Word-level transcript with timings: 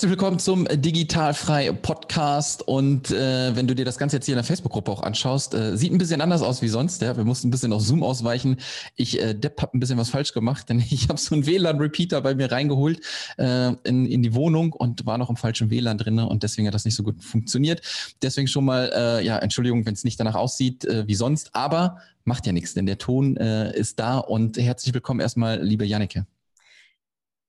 Herzlich 0.00 0.18
willkommen 0.18 0.38
zum 0.38 0.64
Digitalfrei 0.64 1.72
Podcast. 1.72 2.66
Und 2.66 3.10
äh, 3.10 3.54
wenn 3.54 3.66
du 3.66 3.74
dir 3.74 3.84
das 3.84 3.98
Ganze 3.98 4.16
jetzt 4.16 4.24
hier 4.24 4.32
in 4.32 4.38
der 4.38 4.44
Facebook-Gruppe 4.44 4.90
auch 4.90 5.02
anschaust, 5.02 5.52
äh, 5.52 5.76
sieht 5.76 5.92
ein 5.92 5.98
bisschen 5.98 6.22
anders 6.22 6.40
aus 6.40 6.62
wie 6.62 6.68
sonst. 6.68 7.02
Ja? 7.02 7.18
Wir 7.18 7.24
mussten 7.24 7.48
ein 7.48 7.50
bisschen 7.50 7.70
auf 7.74 7.82
Zoom 7.82 8.02
ausweichen. 8.02 8.56
Ich, 8.96 9.20
äh, 9.20 9.34
Depp, 9.34 9.60
habe 9.60 9.76
ein 9.76 9.78
bisschen 9.78 9.98
was 9.98 10.08
falsch 10.08 10.32
gemacht, 10.32 10.66
denn 10.70 10.78
ich 10.78 11.10
habe 11.10 11.20
so 11.20 11.34
einen 11.34 11.44
WLAN-Repeater 11.44 12.22
bei 12.22 12.34
mir 12.34 12.50
reingeholt 12.50 13.02
äh, 13.36 13.74
in, 13.84 14.06
in 14.06 14.22
die 14.22 14.32
Wohnung 14.32 14.72
und 14.72 15.04
war 15.04 15.18
noch 15.18 15.28
im 15.28 15.36
falschen 15.36 15.68
WLAN 15.68 15.98
drin 15.98 16.18
und 16.18 16.44
deswegen 16.44 16.66
hat 16.66 16.72
das 16.72 16.86
nicht 16.86 16.96
so 16.96 17.02
gut 17.02 17.22
funktioniert. 17.22 17.82
Deswegen 18.22 18.48
schon 18.48 18.64
mal, 18.64 18.90
äh, 18.96 19.22
ja, 19.22 19.36
Entschuldigung, 19.36 19.84
wenn 19.84 19.92
es 19.92 20.04
nicht 20.04 20.18
danach 20.18 20.34
aussieht 20.34 20.86
äh, 20.86 21.06
wie 21.08 21.14
sonst, 21.14 21.54
aber 21.54 21.98
macht 22.24 22.46
ja 22.46 22.52
nichts, 22.52 22.72
denn 22.72 22.86
der 22.86 22.96
Ton 22.96 23.36
äh, 23.36 23.76
ist 23.76 24.00
da 24.00 24.16
und 24.16 24.56
herzlich 24.56 24.94
willkommen 24.94 25.20
erstmal, 25.20 25.62
liebe 25.62 25.84
Janneke. 25.84 26.24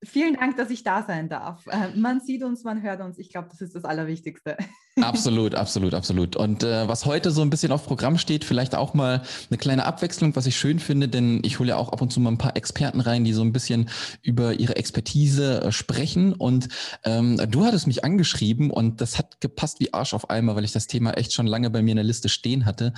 Vielen 0.03 0.35
Dank, 0.35 0.57
dass 0.57 0.71
ich 0.71 0.83
da 0.83 1.03
sein 1.03 1.29
darf. 1.29 1.67
Äh, 1.67 1.95
man 1.95 2.21
sieht 2.21 2.43
uns, 2.43 2.63
man 2.63 2.81
hört 2.81 3.01
uns. 3.01 3.19
Ich 3.19 3.29
glaube, 3.29 3.49
das 3.49 3.61
ist 3.61 3.75
das 3.75 3.85
Allerwichtigste. 3.85 4.57
Absolut, 4.99 5.55
absolut, 5.55 5.93
absolut. 5.93 6.35
Und 6.35 6.63
äh, 6.63 6.85
was 6.85 7.05
heute 7.05 7.31
so 7.31 7.41
ein 7.41 7.49
bisschen 7.49 7.71
auf 7.71 7.85
Programm 7.85 8.17
steht, 8.17 8.43
vielleicht 8.43 8.75
auch 8.75 8.93
mal 8.93 9.21
eine 9.49 9.57
kleine 9.57 9.85
Abwechslung, 9.85 10.35
was 10.35 10.47
ich 10.47 10.57
schön 10.57 10.79
finde, 10.79 11.07
denn 11.07 11.39
ich 11.45 11.59
hole 11.59 11.69
ja 11.69 11.77
auch 11.77 11.89
ab 11.89 12.01
und 12.01 12.11
zu 12.11 12.19
mal 12.19 12.29
ein 12.29 12.37
paar 12.37 12.57
Experten 12.57 12.99
rein, 12.99 13.23
die 13.23 13.31
so 13.31 13.41
ein 13.41 13.53
bisschen 13.53 13.89
über 14.21 14.59
ihre 14.59 14.75
Expertise 14.75 15.61
äh, 15.63 15.71
sprechen. 15.71 16.33
Und 16.33 16.67
ähm, 17.05 17.41
du 17.49 17.63
hattest 17.63 17.87
mich 17.87 18.03
angeschrieben 18.03 18.69
und 18.69 18.99
das 18.99 19.17
hat 19.17 19.39
gepasst 19.39 19.79
wie 19.79 19.93
Arsch 19.93 20.13
auf 20.13 20.29
Eimer, 20.29 20.57
weil 20.57 20.65
ich 20.65 20.73
das 20.73 20.87
Thema 20.87 21.11
echt 21.11 21.31
schon 21.31 21.47
lange 21.47 21.69
bei 21.69 21.81
mir 21.81 21.91
in 21.91 21.97
der 21.97 22.03
Liste 22.03 22.27
stehen 22.27 22.65
hatte. 22.65 22.93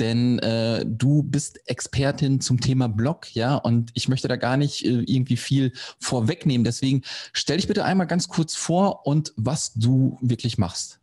Denn 0.00 0.40
äh, 0.40 0.84
du 0.84 1.22
bist 1.22 1.60
Expertin 1.68 2.40
zum 2.40 2.60
Thema 2.60 2.88
Blog, 2.88 3.32
ja, 3.34 3.54
und 3.54 3.92
ich 3.94 4.08
möchte 4.08 4.26
da 4.26 4.34
gar 4.34 4.56
nicht 4.56 4.84
äh, 4.84 5.04
irgendwie 5.06 5.36
viel 5.36 5.72
vorwegnehmen. 6.00 6.64
Deswegen 6.64 7.02
stell 7.32 7.58
dich 7.58 7.68
bitte 7.68 7.84
einmal 7.84 8.08
ganz 8.08 8.26
kurz 8.26 8.56
vor 8.56 9.06
und 9.06 9.32
was 9.36 9.74
du 9.74 10.18
wirklich 10.20 10.58
machst. 10.58 10.98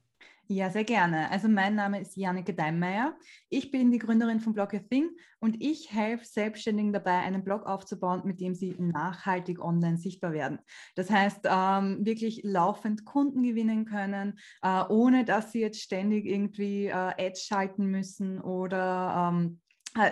Ja, 0.53 0.69
sehr 0.69 0.83
gerne. 0.83 1.31
Also 1.31 1.47
mein 1.47 1.73
Name 1.73 1.99
ist 1.99 2.15
Janneke 2.15 2.53
Deinmeier. 2.53 3.17
Ich 3.49 3.71
bin 3.71 3.89
die 3.89 3.97
Gründerin 3.97 4.39
von 4.39 4.53
Blog 4.53 4.75
a 4.75 4.79
Thing 4.79 5.09
und 5.39 5.57
ich 5.63 5.91
helfe 5.91 6.25
Selbstständigen 6.25 6.93
dabei, 6.93 7.17
einen 7.21 7.43
Blog 7.43 7.65
aufzubauen, 7.65 8.21
mit 8.23 8.39
dem 8.39 8.53
sie 8.53 8.75
nachhaltig 8.77 9.59
online 9.59 9.97
sichtbar 9.97 10.31
werden. 10.31 10.59
Das 10.93 11.09
heißt, 11.09 11.47
ähm, 11.49 12.05
wirklich 12.05 12.41
laufend 12.43 13.03
Kunden 13.03 13.41
gewinnen 13.41 13.85
können, 13.85 14.37
äh, 14.61 14.83
ohne 14.89 15.25
dass 15.25 15.51
sie 15.51 15.59
jetzt 15.61 15.81
ständig 15.81 16.27
irgendwie 16.27 16.85
äh, 16.85 16.91
Ads 16.91 17.45
schalten 17.47 17.87
müssen 17.87 18.39
oder 18.39 19.31
ähm, 19.33 19.59
äh, 19.59 19.62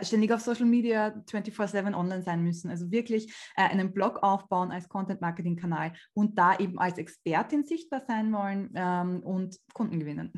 ständig 0.04 0.32
auf 0.32 0.42
Social 0.42 0.66
Media 0.66 1.14
24/7 1.30 1.96
online 1.96 2.24
sein 2.24 2.44
müssen. 2.44 2.70
Also 2.70 2.92
wirklich 2.92 3.34
äh, 3.56 3.64
einen 3.64 3.94
Blog 3.94 4.24
aufbauen 4.24 4.72
als 4.72 4.90
Content-Marketing-Kanal 4.90 5.94
und 6.14 6.38
da 6.38 6.58
eben 6.58 6.80
als 6.80 6.98
Expertin 6.98 7.66
sichtbar 7.66 8.02
sein 8.08 8.32
wollen 8.32 8.72
ähm, 8.76 9.22
und 9.24 9.58
Kunden 9.74 10.00
gewinnen. 10.00 10.32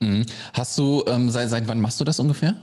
Mhm. 0.00 0.26
Hast 0.52 0.78
du, 0.78 1.04
ähm, 1.06 1.30
seit, 1.30 1.50
seit 1.50 1.66
wann 1.68 1.80
machst 1.80 2.00
du 2.00 2.04
das 2.04 2.20
ungefähr? 2.20 2.54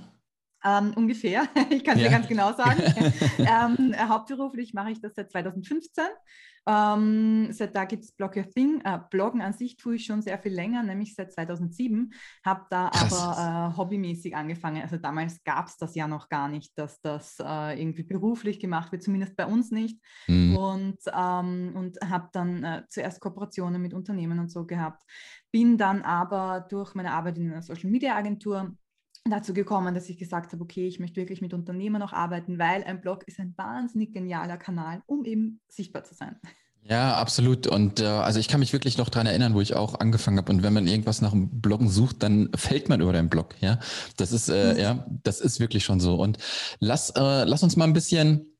Ähm, 0.66 0.94
ungefähr, 0.96 1.48
ich 1.70 1.84
kann 1.84 1.98
es 1.98 2.04
ja. 2.04 2.10
dir 2.10 2.16
ganz 2.16 2.28
genau 2.28 2.54
sagen. 2.54 2.82
ähm, 3.38 3.96
hauptberuflich 4.10 4.74
mache 4.74 4.92
ich 4.92 5.02
das 5.02 5.14
seit 5.16 5.32
2015 5.32 6.04
ähm, 6.68 7.52
seit 7.52 7.76
da 7.76 7.86
gibt 7.86 8.04
es 8.04 8.12
Blog 8.12 8.36
Your 8.36 8.50
Thing. 8.50 8.82
Äh, 8.84 9.00
Bloggen 9.12 9.42
an 9.42 9.54
sich 9.54 9.78
tue 9.78 9.96
ich 9.96 10.06
schon 10.06 10.22
sehr 10.22 10.40
viel 10.40 10.54
länger, 10.54 10.82
nämlich 10.82 11.14
seit 11.14 11.32
2007. 11.32 12.12
Habe 12.44 12.66
da 12.70 12.90
Krass. 12.90 13.14
aber 13.14 13.74
äh, 13.74 13.78
hobbymäßig 13.78 14.36
angefangen. 14.36 14.82
Also 14.82 14.98
damals 14.98 15.44
gab 15.44 15.68
es 15.68 15.78
das 15.78 15.96
ja 15.96 16.08
noch 16.08 16.28
gar 16.28 16.50
nicht, 16.50 16.78
dass 16.78 17.02
das 17.02 17.38
äh, 17.40 17.80
irgendwie 17.80 18.04
beruflich 18.04 18.60
gemacht 18.60 18.92
wird, 18.92 19.04
zumindest 19.04 19.36
bei 19.36 19.46
uns 19.46 19.70
nicht. 19.70 20.02
Mhm. 20.28 20.58
Und, 20.58 21.00
ähm, 21.14 21.74
und 21.76 21.98
habe 22.04 22.30
dann 22.34 22.64
äh, 22.64 22.84
zuerst 22.90 23.22
Kooperationen 23.22 23.82
mit 23.82 23.94
Unternehmen 23.94 24.40
und 24.40 24.50
so 24.50 24.66
gehabt. 24.66 25.04
Bin 25.52 25.78
dann 25.78 26.02
aber 26.02 26.66
durch 26.68 26.96
meine 26.96 27.12
Arbeit 27.12 27.38
in 27.38 27.52
einer 27.52 27.62
Social 27.62 27.92
Media 27.92 28.16
Agentur 28.16 28.76
dazu 29.30 29.54
gekommen, 29.54 29.96
dass 29.96 30.10
ich 30.10 30.18
gesagt 30.18 30.54
habe, 30.54 30.64
okay, 30.64 30.88
ich 30.88 31.00
möchte 31.00 31.18
wirklich 31.18 31.42
mit 31.42 31.54
Unternehmern 31.54 32.02
noch 32.02 32.14
arbeiten, 32.14 32.60
weil 32.60 32.84
ein 32.84 33.02
Blog 33.02 33.24
ist 33.28 33.40
ein 33.40 33.54
wahnsinnig 33.58 34.14
genialer 34.14 34.58
Kanal, 34.58 35.02
um 35.08 35.26
eben 35.26 35.62
sichtbar 35.68 36.04
zu 36.04 36.14
sein. 36.14 36.36
Ja, 36.88 37.16
absolut. 37.16 37.66
Und 37.66 38.00
äh, 38.00 38.06
also 38.06 38.40
ich 38.40 38.48
kann 38.48 38.60
mich 38.60 38.72
wirklich 38.72 39.00
noch 39.00 39.10
dran 39.10 39.26
erinnern, 39.26 39.56
wo 39.56 39.62
ich 39.62 39.76
auch 39.76 40.00
angefangen 40.00 40.38
habe. 40.38 40.52
Und 40.52 40.62
wenn 40.62 40.74
man 40.74 40.86
irgendwas 40.86 41.20
nach 41.20 41.34
einem 41.34 41.50
Bloggen 41.60 41.90
sucht, 41.90 42.22
dann 42.22 42.52
fällt 42.56 42.90
man 42.90 43.02
über 43.02 43.12
deinen 43.12 43.30
Blog. 43.30 43.56
Ja, 43.60 43.80
das 44.18 44.32
ist 44.32 44.50
äh, 44.50 44.74
mhm. 44.74 44.80
ja, 44.80 45.06
das 45.24 45.42
ist 45.42 45.60
wirklich 45.60 45.84
schon 45.84 46.00
so. 46.00 46.16
Und 46.16 46.38
lass 46.80 47.10
äh, 47.10 47.44
lass 47.44 47.64
uns 47.64 47.76
mal 47.76 47.86
ein 47.86 47.94
bisschen 47.94 48.52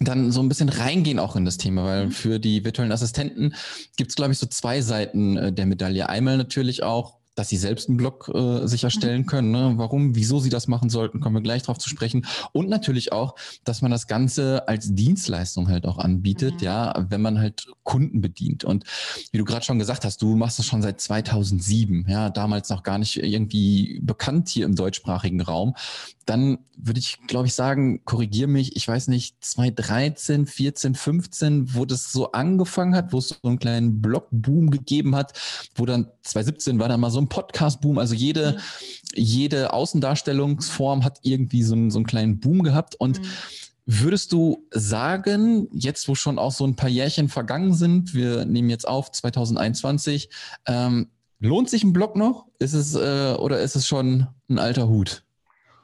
dann 0.00 0.32
so 0.32 0.40
ein 0.40 0.48
bisschen 0.48 0.70
reingehen 0.70 1.18
auch 1.18 1.36
in 1.36 1.44
das 1.44 1.58
Thema, 1.58 1.84
weil 1.84 2.06
mhm. 2.06 2.10
für 2.12 2.38
die 2.38 2.64
virtuellen 2.64 2.92
Assistenten 2.92 3.54
gibt 3.96 4.10
es, 4.10 4.16
glaube 4.16 4.32
ich, 4.32 4.38
so 4.38 4.46
zwei 4.46 4.80
Seiten 4.80 5.36
äh, 5.36 5.52
der 5.52 5.66
Medaille. 5.66 6.08
Einmal 6.08 6.38
natürlich 6.38 6.82
auch 6.82 7.18
dass 7.36 7.50
sie 7.50 7.56
selbst 7.56 7.88
einen 7.88 7.98
Blog 7.98 8.30
äh, 8.34 8.66
sich 8.66 8.82
erstellen 8.82 9.22
mhm. 9.22 9.26
können. 9.26 9.50
Ne? 9.52 9.74
Warum, 9.76 10.16
wieso 10.16 10.40
sie 10.40 10.50
das 10.50 10.66
machen 10.66 10.90
sollten, 10.90 11.20
kommen 11.20 11.36
wir 11.36 11.42
gleich 11.42 11.62
drauf 11.62 11.78
zu 11.78 11.88
sprechen. 11.88 12.26
Und 12.52 12.68
natürlich 12.68 13.12
auch, 13.12 13.36
dass 13.62 13.82
man 13.82 13.90
das 13.90 14.08
Ganze 14.08 14.66
als 14.66 14.94
Dienstleistung 14.94 15.68
halt 15.68 15.86
auch 15.86 15.98
anbietet, 15.98 16.54
mhm. 16.54 16.64
ja, 16.64 17.06
wenn 17.08 17.22
man 17.22 17.38
halt 17.38 17.68
Kunden 17.84 18.20
bedient. 18.20 18.64
Und 18.64 18.84
wie 19.30 19.38
du 19.38 19.44
gerade 19.44 19.64
schon 19.64 19.78
gesagt 19.78 20.04
hast, 20.04 20.20
du 20.22 20.34
machst 20.34 20.58
das 20.58 20.66
schon 20.66 20.82
seit 20.82 21.00
2007, 21.00 22.06
ja, 22.08 22.30
damals 22.30 22.70
noch 22.70 22.82
gar 22.82 22.98
nicht 22.98 23.22
irgendwie 23.22 24.00
bekannt 24.02 24.48
hier 24.48 24.64
im 24.64 24.74
deutschsprachigen 24.74 25.42
Raum 25.42 25.74
dann 26.26 26.58
würde 26.76 26.98
ich, 26.98 27.18
glaube 27.28 27.46
ich, 27.46 27.54
sagen, 27.54 28.04
korrigiere 28.04 28.48
mich, 28.48 28.76
ich 28.76 28.86
weiß 28.86 29.08
nicht, 29.08 29.36
2013, 29.42 30.46
14, 30.46 30.94
15, 30.94 31.74
wo 31.74 31.84
das 31.84 32.12
so 32.12 32.32
angefangen 32.32 32.94
hat, 32.94 33.12
wo 33.12 33.18
es 33.18 33.28
so 33.28 33.36
einen 33.44 33.60
kleinen 33.60 34.02
Blog-Boom 34.02 34.70
gegeben 34.70 35.14
hat, 35.14 35.32
wo 35.76 35.86
dann 35.86 36.08
2017 36.22 36.78
war 36.78 36.88
dann 36.88 37.00
mal 37.00 37.10
so 37.10 37.20
ein 37.20 37.25
Podcast-Boom, 37.28 37.98
also 37.98 38.14
jede, 38.14 38.52
mhm. 38.52 38.58
jede 39.14 39.72
Außendarstellungsform 39.72 41.04
hat 41.04 41.18
irgendwie 41.22 41.62
so 41.62 41.74
einen, 41.74 41.90
so 41.90 41.98
einen 41.98 42.06
kleinen 42.06 42.40
Boom 42.40 42.62
gehabt 42.62 42.94
und 42.96 43.20
mhm. 43.20 43.26
Würdest 43.88 44.32
du 44.32 44.66
sagen, 44.72 45.68
jetzt 45.72 46.08
wo 46.08 46.16
schon 46.16 46.40
auch 46.40 46.50
so 46.50 46.66
ein 46.66 46.74
paar 46.74 46.88
Jährchen 46.88 47.28
vergangen 47.28 47.72
sind, 47.72 48.14
wir 48.14 48.44
nehmen 48.44 48.68
jetzt 48.68 48.88
auf 48.88 49.12
2021, 49.12 50.28
ähm, 50.66 51.08
lohnt 51.38 51.70
sich 51.70 51.84
ein 51.84 51.92
Blog 51.92 52.16
noch? 52.16 52.46
Ist 52.58 52.72
es 52.72 52.96
äh, 52.96 53.36
oder 53.38 53.60
ist 53.60 53.76
es 53.76 53.86
schon 53.86 54.26
ein 54.48 54.58
alter 54.58 54.88
Hut? 54.88 55.22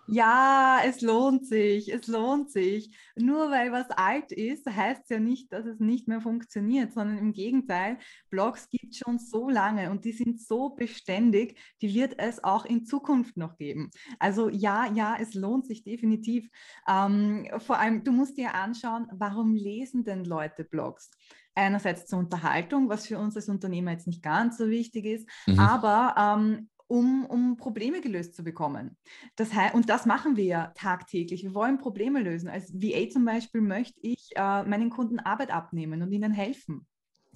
Ja, 0.09 0.81
es 0.85 1.01
lohnt 1.01 1.47
sich, 1.47 1.93
es 1.93 2.07
lohnt 2.07 2.51
sich. 2.51 2.97
Nur 3.17 3.51
weil 3.51 3.73
was 3.73 3.91
alt 3.91 4.33
ist, 4.33 4.67
heißt 4.67 5.09
ja 5.11 5.19
nicht, 5.19 5.53
dass 5.53 5.65
es 5.65 5.79
nicht 5.79 6.09
mehr 6.09 6.21
funktioniert, 6.21 6.93
sondern 6.93 7.19
im 7.19 7.33
Gegenteil, 7.33 7.99
Blogs 8.29 8.69
gibt 8.69 8.93
es 8.93 8.99
schon 8.99 9.19
so 9.19 9.49
lange 9.49 9.91
und 9.91 10.05
die 10.05 10.13
sind 10.13 10.41
so 10.41 10.71
beständig, 10.71 11.59
die 11.81 11.95
wird 11.95 12.19
es 12.19 12.43
auch 12.43 12.65
in 12.65 12.85
Zukunft 12.85 13.37
noch 13.37 13.57
geben. 13.57 13.91
Also 14.19 14.49
ja, 14.49 14.87
ja, 14.93 15.17
es 15.21 15.35
lohnt 15.35 15.67
sich 15.67 15.85
definitiv. 15.85 16.49
Ähm, 16.89 17.47
vor 17.59 17.79
allem, 17.79 18.03
du 18.03 18.13
musst 18.13 18.37
dir 18.37 18.55
anschauen, 18.55 19.07
warum 19.13 19.55
lesen 19.55 20.05
denn 20.05 20.25
Leute 20.25 20.65
Blogs? 20.65 21.11
einerseits 21.55 22.07
zur 22.07 22.19
Unterhaltung, 22.19 22.89
was 22.89 23.07
für 23.07 23.19
uns 23.19 23.37
als 23.37 23.49
Unternehmer 23.49 23.93
jetzt 23.93 24.07
nicht 24.07 24.23
ganz 24.23 24.57
so 24.57 24.69
wichtig 24.69 25.05
ist, 25.05 25.29
mhm. 25.47 25.59
aber 25.59 26.15
ähm, 26.19 26.69
um, 26.93 27.25
um 27.25 27.57
Probleme 27.57 28.03
gelöst 28.03 28.35
zu 28.37 28.45
bekommen. 28.45 28.99
Das 29.37 29.55
heißt, 29.55 29.75
und 29.75 29.89
das 29.89 30.05
machen 30.05 30.37
wir 30.37 30.45
ja 30.45 30.73
tagtäglich. 30.75 31.43
Wir 31.43 31.55
wollen 31.55 31.79
Probleme 31.79 32.21
lösen. 32.21 32.51
Als 32.51 32.71
VA 32.75 33.09
zum 33.09 33.25
Beispiel 33.25 33.63
möchte 33.63 33.99
ich 34.03 34.29
äh, 34.37 34.63
meinen 34.65 34.91
Kunden 34.91 35.19
Arbeit 35.19 35.51
abnehmen 35.51 36.03
und 36.03 36.13
ihnen 36.13 36.33
helfen. 36.33 36.87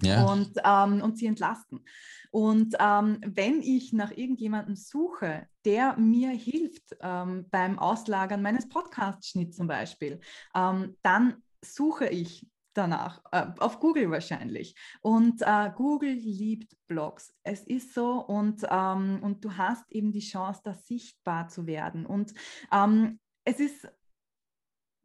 Ja. 0.03 0.31
Und, 0.31 0.51
ähm, 0.63 1.01
und 1.01 1.17
sie 1.17 1.25
entlasten. 1.25 1.83
Und 2.29 2.75
ähm, 2.79 3.19
wenn 3.25 3.63
ich 3.63 3.93
nach 3.93 4.11
irgendjemandem 4.11 4.75
suche, 4.75 5.47
der 5.65 5.97
mir 5.97 6.29
hilft 6.29 6.95
ähm, 7.01 7.47
beim 7.49 7.79
Auslagern 7.79 8.43
meines 8.43 8.69
Podcast-Schnitts 8.69 9.57
zum 9.57 9.65
Beispiel, 9.65 10.19
ähm, 10.53 10.95
dann 11.01 11.41
suche 11.65 12.07
ich 12.09 12.45
danach, 12.77 13.21
äh, 13.31 13.47
auf 13.59 13.79
Google 13.79 14.11
wahrscheinlich. 14.11 14.75
Und 15.01 15.41
äh, 15.41 15.71
Google 15.75 16.13
liebt 16.13 16.75
Blogs. 16.87 17.33
Es 17.43 17.63
ist 17.63 17.93
so 17.93 18.19
und, 18.19 18.63
ähm, 18.69 19.19
und 19.21 19.43
du 19.43 19.57
hast 19.57 19.91
eben 19.91 20.11
die 20.11 20.19
Chance, 20.19 20.61
da 20.63 20.73
sichtbar 20.73 21.47
zu 21.47 21.67
werden. 21.67 22.05
Und 22.05 22.33
ähm, 22.71 23.19
es 23.43 23.59
ist 23.59 23.87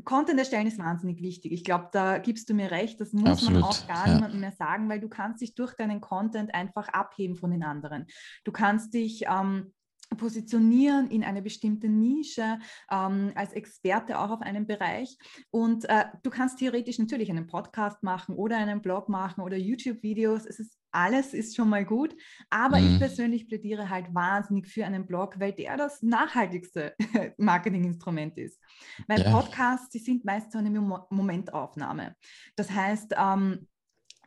Content 0.04 0.38
erstellen 0.38 0.66
ist 0.66 0.78
wahnsinnig 0.78 1.22
wichtig. 1.22 1.52
Ich 1.52 1.64
glaube, 1.64 1.88
da 1.92 2.18
gibst 2.18 2.48
du 2.50 2.54
mir 2.54 2.70
recht. 2.70 3.00
Das 3.00 3.12
muss 3.12 3.28
Absolut, 3.28 3.60
man 3.60 3.62
auch 3.62 3.86
gar 3.86 4.06
ja. 4.08 4.14
niemandem 4.14 4.40
mehr 4.40 4.52
sagen, 4.52 4.88
weil 4.88 5.00
du 5.00 5.08
kannst 5.08 5.40
dich 5.40 5.54
durch 5.54 5.74
deinen 5.74 6.00
Content 6.00 6.54
einfach 6.54 6.88
abheben 6.88 7.36
von 7.36 7.50
den 7.50 7.62
anderen. 7.62 8.06
Du 8.44 8.52
kannst 8.52 8.94
dich 8.94 9.24
ähm, 9.28 9.72
positionieren 10.16 11.08
in 11.10 11.24
eine 11.24 11.42
bestimmte 11.42 11.88
Nische, 11.88 12.58
ähm, 12.90 13.32
als 13.34 13.52
Experte 13.52 14.18
auch 14.18 14.30
auf 14.30 14.40
einem 14.42 14.66
Bereich. 14.66 15.16
Und 15.50 15.88
äh, 15.88 16.04
du 16.22 16.30
kannst 16.30 16.58
theoretisch 16.58 16.98
natürlich 16.98 17.30
einen 17.30 17.46
Podcast 17.46 18.02
machen 18.02 18.34
oder 18.34 18.58
einen 18.58 18.82
Blog 18.82 19.08
machen 19.08 19.42
oder 19.42 19.56
YouTube-Videos. 19.56 20.46
Es 20.46 20.58
ist 20.58 20.78
alles 20.92 21.32
ist 21.32 21.56
schon 21.56 21.70
mal 21.70 21.84
gut, 21.84 22.14
aber 22.50 22.78
mhm. 22.78 22.86
ich 22.86 22.98
persönlich 22.98 23.48
plädiere 23.48 23.88
halt 23.88 24.14
wahnsinnig 24.14 24.68
für 24.68 24.84
einen 24.84 25.06
Blog, 25.06 25.40
weil 25.40 25.52
der 25.52 25.76
das 25.76 26.02
nachhaltigste 26.02 26.94
Marketinginstrument 27.38 28.36
ist. 28.36 28.60
Weil 29.08 29.22
ja. 29.22 29.30
Podcasts, 29.30 29.88
die 29.88 29.98
sind 29.98 30.24
meist 30.24 30.52
so 30.52 30.58
eine 30.58 30.70
Momentaufnahme. 30.70 32.14
Das 32.56 32.70
heißt, 32.70 33.14
ähm, 33.16 33.66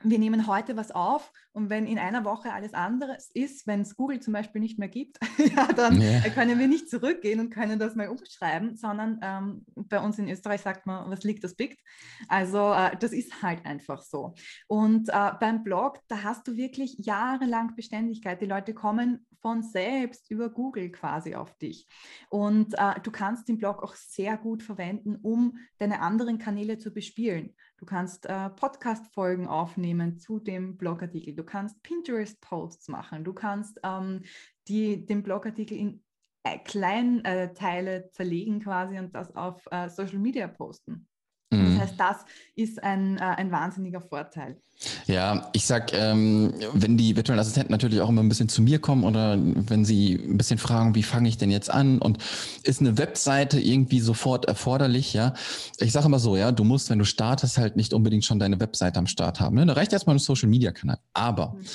wir 0.03 0.19
nehmen 0.19 0.47
heute 0.47 0.77
was 0.77 0.91
auf 0.91 1.31
und 1.51 1.69
wenn 1.69 1.87
in 1.87 1.97
einer 1.97 2.25
Woche 2.25 2.53
alles 2.53 2.73
anderes 2.73 3.31
ist, 3.33 3.65
wenn 3.65 3.81
es 3.81 3.95
Google 3.95 4.19
zum 4.19 4.33
Beispiel 4.33 4.61
nicht 4.61 4.77
mehr 4.77 4.89
gibt, 4.89 5.17
ja, 5.55 5.67
dann 5.67 6.01
ja. 6.01 6.21
können 6.29 6.59
wir 6.59 6.67
nicht 6.67 6.89
zurückgehen 6.89 7.39
und 7.39 7.49
können 7.49 7.79
das 7.79 7.95
mal 7.95 8.09
umschreiben, 8.09 8.75
sondern 8.75 9.19
ähm, 9.23 9.65
bei 9.75 9.99
uns 9.99 10.19
in 10.19 10.29
Österreich 10.29 10.61
sagt 10.61 10.85
man, 10.85 11.09
was 11.09 11.23
liegt, 11.23 11.43
das 11.43 11.55
biegt. 11.55 11.81
Also 12.27 12.73
äh, 12.73 12.95
das 12.97 13.13
ist 13.13 13.41
halt 13.41 13.65
einfach 13.65 14.01
so. 14.01 14.35
Und 14.67 15.09
äh, 15.09 15.31
beim 15.39 15.63
Blog, 15.63 15.99
da 16.07 16.23
hast 16.23 16.47
du 16.47 16.55
wirklich 16.55 16.97
jahrelang 16.99 17.75
Beständigkeit. 17.75 18.41
Die 18.41 18.47
Leute 18.47 18.73
kommen 18.73 19.25
von 19.45 19.61
selbst 19.61 20.31
über 20.31 20.49
Google 20.49 20.91
quasi 20.91 21.35
auf 21.35 21.55
dich. 21.59 21.87
Und 22.29 22.73
äh, 22.79 22.99
du 23.03 23.11
kannst 23.11 23.47
den 23.47 23.59
Blog 23.59 23.83
auch 23.83 23.93
sehr 23.93 24.37
gut 24.37 24.63
verwenden, 24.63 25.17
um 25.17 25.59
deine 25.77 26.01
anderen 26.01 26.39
Kanäle 26.39 26.79
zu 26.79 26.91
bespielen. 26.91 27.53
Du 27.77 27.85
kannst 27.85 28.25
äh, 28.25 28.49
Podcast-Folgen 28.49 29.45
aufnehmen 29.45 30.17
zu 30.17 30.39
dem 30.39 30.77
Blogartikel. 30.77 31.35
Du 31.35 31.43
kannst 31.43 31.83
Pinterest-Posts 31.83 32.87
machen. 32.87 33.23
Du 33.23 33.33
kannst 33.33 33.79
ähm, 33.83 34.23
die, 34.67 35.05
den 35.05 35.21
Blogartikel 35.21 35.77
in 35.77 36.03
äh, 36.41 36.57
Kleinteile 36.57 38.05
äh, 38.05 38.09
zerlegen 38.09 38.61
quasi 38.61 38.97
und 38.97 39.13
das 39.13 39.35
auf 39.35 39.61
äh, 39.69 39.89
Social 39.89 40.17
Media 40.17 40.47
posten. 40.47 41.07
Mhm. 41.51 41.65
Das 41.65 41.81
heißt, 41.81 41.99
das 41.99 42.25
ist 42.55 42.83
ein, 42.83 43.17
äh, 43.17 43.21
ein 43.21 43.51
wahnsinniger 43.51 44.01
Vorteil. 44.01 44.59
Ja, 45.07 45.49
ich 45.53 45.65
sag, 45.65 45.93
ähm, 45.93 46.53
wenn 46.73 46.97
die 46.97 47.15
virtuellen 47.15 47.39
Assistenten 47.39 47.71
natürlich 47.71 48.01
auch 48.01 48.09
immer 48.09 48.21
ein 48.21 48.29
bisschen 48.29 48.49
zu 48.49 48.61
mir 48.61 48.79
kommen 48.79 49.03
oder 49.03 49.37
wenn 49.39 49.85
sie 49.85 50.15
ein 50.15 50.37
bisschen 50.37 50.57
fragen, 50.57 50.95
wie 50.95 51.03
fange 51.03 51.29
ich 51.29 51.37
denn 51.37 51.49
jetzt 51.49 51.69
an 51.71 51.99
und 51.99 52.17
ist 52.63 52.81
eine 52.81 52.97
Webseite 52.97 53.59
irgendwie 53.59 53.99
sofort 53.99 54.45
erforderlich, 54.45 55.13
ja? 55.13 55.33
Ich 55.79 55.93
sage 55.93 56.07
immer 56.07 56.19
so, 56.19 56.35
ja, 56.35 56.51
du 56.51 56.63
musst, 56.63 56.89
wenn 56.89 56.99
du 56.99 57.05
startest, 57.05 57.57
halt 57.57 57.77
nicht 57.77 57.93
unbedingt 57.93 58.25
schon 58.25 58.37
deine 58.37 58.59
Webseite 58.59 58.99
am 58.99 59.07
Start 59.07 59.39
haben. 59.39 59.55
Ne? 59.55 59.65
Da 59.65 59.73
reicht 59.73 59.93
erstmal 59.93 60.17
ein 60.17 60.19
Social 60.19 60.49
Media 60.49 60.71
Kanal. 60.71 60.99
Aber 61.13 61.53
mhm. 61.53 61.65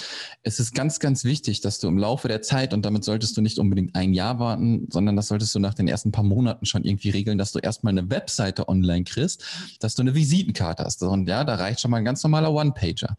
es 0.43 0.61
ist 0.61 0.75
ganz, 0.75 0.99
ganz 1.00 1.25
wichtig, 1.25 1.62
dass 1.62 1.79
du 1.79 1.88
im 1.88 1.99
Laufe 1.99 2.29
der 2.29 2.43
Zeit 2.43 2.75
und 2.75 2.85
damit 2.85 3.05
solltest 3.05 3.37
du 3.37 3.41
nicht 3.41 3.58
unbedingt 3.58 3.94
ein 3.94 4.12
Jahr 4.12 4.38
warten, 4.38 4.88
sondern 4.91 5.17
das 5.17 5.29
solltest 5.29 5.55
du 5.55 5.58
nach 5.58 5.75
den 5.75 5.88
ersten 5.88 6.12
paar 6.12 6.25
Monaten 6.25 6.67
schon 6.67 6.85
irgendwie 6.85 7.11
regeln, 7.11 7.38
dass 7.38 7.52
du 7.52 7.58
erstmal 7.58 7.93
eine 7.93 8.11
Webseite 8.11 8.69
online 8.69 9.05
kriegst, 9.05 9.44
dass 9.81 9.94
du 9.94 10.02
eine 10.02 10.14
Visitenkarte 10.14 10.85
hast. 10.85 11.02
Und 11.02 11.29
ja, 11.29 11.44
da 11.44 11.55
reicht 11.55 11.81
schon 11.81 11.91
mal 11.91 11.99
ein 11.99 12.05
ganz 12.05 12.23
normaler 12.23 12.52
One-Pager. 12.91 13.17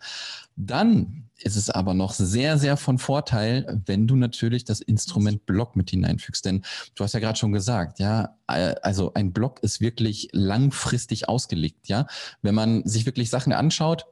Dann 0.56 1.24
ist 1.38 1.56
es 1.56 1.70
aber 1.70 1.94
noch 1.94 2.14
sehr, 2.14 2.58
sehr 2.58 2.78
von 2.78 3.00
Vorteil, 3.00 3.82
wenn 3.86 4.08
du 4.08 4.16
natürlich 4.16 4.64
das 4.64 4.80
Instrument 4.80 5.46
Blog 5.46 5.76
mit 5.76 5.90
hineinfügst. 5.90 6.46
Denn 6.46 6.64
du 6.94 7.04
hast 7.04 7.14
ja 7.14 7.20
gerade 7.20 7.40
schon 7.40 7.52
gesagt, 7.52 8.00
ja, 8.00 8.38
äh, 8.48 8.76
also 8.84 9.14
ein 9.16 9.34
Blog 9.34 9.60
ist 9.64 9.82
wirklich 9.82 10.30
langfristig 10.34 11.28
ausgelegt, 11.28 11.88
ja. 11.88 12.06
Wenn 12.42 12.56
man 12.56 12.86
sich 12.86 13.06
wirklich 13.06 13.30
Sachen 13.30 13.54
anschaut, 13.54 14.06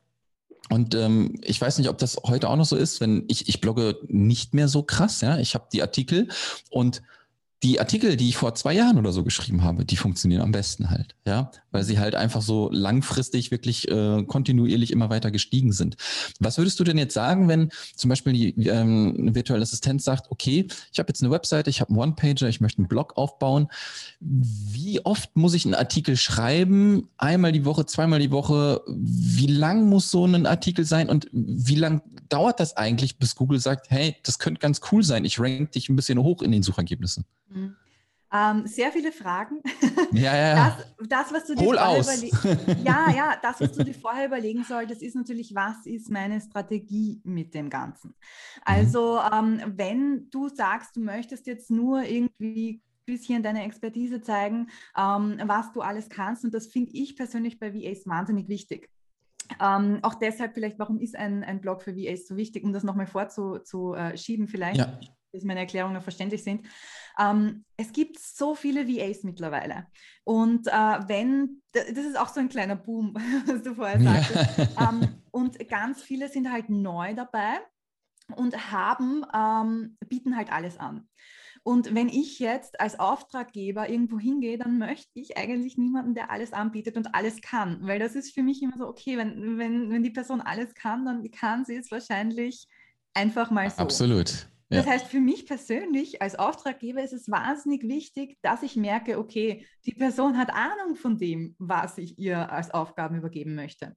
und 0.72 0.94
ähm, 0.94 1.40
ich 1.42 1.60
weiß 1.60 1.80
nicht, 1.80 1.90
ob 1.90 1.98
das 1.98 2.18
heute 2.26 2.48
auch 2.48 2.56
noch 2.56 2.66
so 2.66 2.76
ist, 2.76 3.02
wenn 3.02 3.26
ich, 3.28 3.50
ich 3.50 3.60
blogge 3.60 3.98
nicht 4.08 4.54
mehr 4.54 4.68
so 4.68 4.84
krass, 4.84 5.22
ja. 5.22 5.38
Ich 5.38 5.56
habe 5.56 5.68
die 5.72 5.82
Artikel 5.82 6.30
und 6.70 7.02
die 7.62 7.80
Artikel, 7.80 8.16
die 8.16 8.30
ich 8.30 8.38
vor 8.38 8.56
zwei 8.56 8.74
Jahren 8.74 8.98
oder 8.98 9.12
so 9.12 9.24
geschrieben 9.24 9.64
habe, 9.64 9.84
die 9.84 9.98
funktionieren 9.98 10.42
am 10.42 10.54
besten 10.54 10.90
halt, 10.90 11.16
ja, 11.26 11.52
weil 11.72 11.84
sie 11.84 12.00
halt 12.00 12.16
einfach 12.16 12.42
so 12.42 12.70
langfristig 12.72 13.52
wirklich 13.52 13.90
äh, 13.90 14.24
kontinuierlich 14.24 14.92
immer 14.92 15.10
weiter 15.10 15.30
gestiegen 15.30 15.74
sind. 15.74 15.98
Was 16.40 16.58
würdest 16.58 16.80
du 16.80 16.86
denn 16.86 16.98
jetzt 16.98 17.14
sagen, 17.14 17.50
wenn 17.50 17.70
zum 17.98 18.10
Beispiel 18.10 18.32
die 18.32 18.68
ähm, 18.68 19.36
virtuelle 19.36 19.64
Assistenz 19.64 20.06
sagt, 20.06 20.32
okay, 20.32 20.68
ich 20.94 21.00
habe 21.00 21.10
jetzt 21.10 21.22
eine 21.22 21.32
Webseite, 21.32 21.70
ich 21.70 21.82
habe 21.82 21.90
einen 21.90 22.00
One-Pager, 22.00 22.48
ich 22.48 22.62
möchte 22.62 22.80
einen 22.80 22.88
Blog 22.88 23.18
aufbauen. 23.18 23.68
Wie 24.22 25.04
oft 25.06 25.36
muss 25.36 25.54
ich 25.54 25.66
einen 25.66 25.76
Artikel 25.76 26.16
schreiben? 26.16 27.10
Einmal 27.18 27.52
die 27.52 27.66
Woche, 27.66 27.86
zweimal 27.86 28.20
die 28.20 28.32
Woche? 28.32 28.82
Wie 28.88 29.48
lang 29.48 29.90
muss 29.90 30.12
so 30.12 30.26
ein 30.26 30.46
Artikel 30.46 30.86
sein 30.86 31.10
und 31.10 31.28
wie 31.34 31.76
lang 31.76 32.02
dauert 32.30 32.62
das 32.62 32.78
eigentlich, 32.78 33.18
bis 33.18 33.36
Google 33.36 33.60
sagt, 33.60 33.90
hey, 33.90 34.16
das 34.24 34.40
könnte 34.40 34.60
ganz 34.60 34.80
cool 34.92 35.04
sein, 35.04 35.26
ich 35.26 35.40
rank 35.40 35.74
dich 35.74 35.90
ein 35.90 35.98
bisschen 35.98 36.20
hoch 36.20 36.42
in 36.42 36.52
den 36.52 36.64
Suchergebnissen? 36.64 37.26
Mhm. 37.50 37.76
Ähm, 38.32 38.68
sehr 38.68 38.92
viele 38.92 39.12
Fragen. 39.12 39.62
Ja, 40.12 40.36
ja, 40.36 40.56
ja. 40.56 40.78
Das, 40.98 41.08
das, 41.08 41.34
was 41.34 41.46
du 41.46 41.56
dir 41.56 41.66
vorher 41.66 42.02
überlegen, 42.02 42.84
ja, 42.84 43.12
ja, 43.12 43.36
das, 43.42 43.60
was 43.60 43.72
du 43.72 43.84
dir 43.84 43.94
vorher 43.94 44.28
überlegen 44.28 44.64
solltest, 44.64 45.02
ist 45.02 45.16
natürlich, 45.16 45.54
was 45.54 45.86
ist 45.86 46.10
meine 46.10 46.40
Strategie 46.42 47.22
mit 47.24 47.54
dem 47.54 47.70
Ganzen? 47.70 48.10
Mhm. 48.10 48.16
Also, 48.66 49.20
ähm, 49.20 49.62
wenn 49.76 50.30
du 50.30 50.48
sagst, 50.50 50.96
du 50.96 51.02
möchtest 51.02 51.48
jetzt 51.48 51.70
nur 51.70 52.04
irgendwie 52.04 52.82
ein 52.82 52.82
bisschen 53.06 53.44
deine 53.44 53.64
Expertise 53.64 54.22
zeigen, 54.22 54.70
ähm, 54.98 55.40
was 55.46 55.72
du 55.72 55.82
alles 55.82 56.10
kannst, 56.10 56.44
und 56.44 56.54
das 56.54 56.68
finde 56.68 56.92
ich 56.94 57.16
persönlich 57.16 57.60
bei 57.60 57.74
VAs 57.74 58.06
wahnsinnig 58.06 58.48
wichtig. 58.48 58.90
Ähm, 59.60 60.00
auch 60.04 60.16
deshalb 60.16 60.54
vielleicht, 60.54 60.78
warum 60.78 61.00
ist 61.00 61.16
ein, 61.16 61.44
ein 61.44 61.62
Blog 61.62 61.82
für 61.82 61.96
VAs 61.96 62.28
so 62.28 62.36
wichtig, 62.38 62.64
um 62.64 62.74
das 62.74 62.84
nochmal 62.84 63.08
vorzuschieben 63.08 64.46
äh, 64.46 64.50
vielleicht. 64.50 64.78
Ja 64.78 65.00
dass 65.32 65.44
meine 65.44 65.60
Erklärungen 65.60 66.02
verständlich 66.02 66.44
sind. 66.44 66.66
Ähm, 67.20 67.66
es 67.78 67.92
gibt 67.92 68.18
so 68.18 68.56
viele 68.56 68.88
VAs 68.88 69.24
mittlerweile. 69.24 69.88
Und 70.24 70.68
äh, 70.68 70.72
wenn, 71.08 71.62
das 71.72 71.90
ist 71.90 72.18
auch 72.18 72.30
so 72.30 72.40
ein 72.40 72.50
kleiner 72.50 72.76
Boom, 72.76 73.14
was 73.46 73.62
du 73.64 73.76
vorher 73.76 74.02
sagtest. 74.02 74.58
Ja. 74.58 74.68
Ähm, 74.90 75.08
und 75.32 75.70
ganz 75.70 76.02
viele 76.02 76.30
sind 76.30 76.52
halt 76.52 76.70
neu 76.70 77.14
dabei 77.14 77.60
und 78.36 78.72
haben, 78.72 79.26
ähm, 79.34 79.98
bieten 80.08 80.36
halt 80.38 80.52
alles 80.52 80.78
an. 80.80 81.08
Und 81.64 81.94
wenn 81.94 82.08
ich 82.08 82.40
jetzt 82.40 82.80
als 82.80 83.00
Auftraggeber 83.00 83.90
irgendwo 83.90 84.18
hingehe, 84.18 84.58
dann 84.58 84.78
möchte 84.78 85.20
ich 85.20 85.38
eigentlich 85.38 85.78
niemanden, 85.78 86.16
der 86.16 86.32
alles 86.32 86.54
anbietet 86.54 86.96
und 86.96 87.14
alles 87.14 87.42
kann. 87.42 87.86
Weil 87.86 88.00
das 88.00 88.16
ist 88.16 88.34
für 88.34 88.44
mich 88.44 88.62
immer 88.62 88.78
so, 88.78 88.88
okay, 88.88 89.18
wenn, 89.18 89.58
wenn, 89.58 89.92
wenn 89.92 90.04
die 90.04 90.10
Person 90.10 90.42
alles 90.42 90.74
kann, 90.74 91.06
dann 91.06 91.30
kann 91.32 91.66
sie 91.66 91.76
es 91.76 91.92
wahrscheinlich 91.92 92.68
einfach 93.14 93.52
mal 93.52 93.70
so. 93.70 93.78
Absolut. 93.78 94.48
Das 94.70 94.86
heißt, 94.86 95.08
für 95.08 95.20
mich 95.20 95.48
persönlich 95.48 96.22
als 96.22 96.38
Auftraggeber 96.38 97.02
ist 97.02 97.14
es 97.14 97.30
wahnsinnig 97.30 97.84
wichtig, 97.84 98.38
dass 98.44 98.62
ich 98.62 98.76
merke, 98.76 99.18
okay, 99.18 99.66
die 99.86 99.94
Person 99.94 100.38
hat 100.38 100.54
Ahnung 100.54 100.96
von 100.96 101.18
dem, 101.18 101.56
was 101.58 101.98
ich 101.98 102.20
ihr 102.20 102.52
als 102.52 102.72
Aufgaben 102.72 103.18
übergeben 103.18 103.56
möchte. 103.56 103.96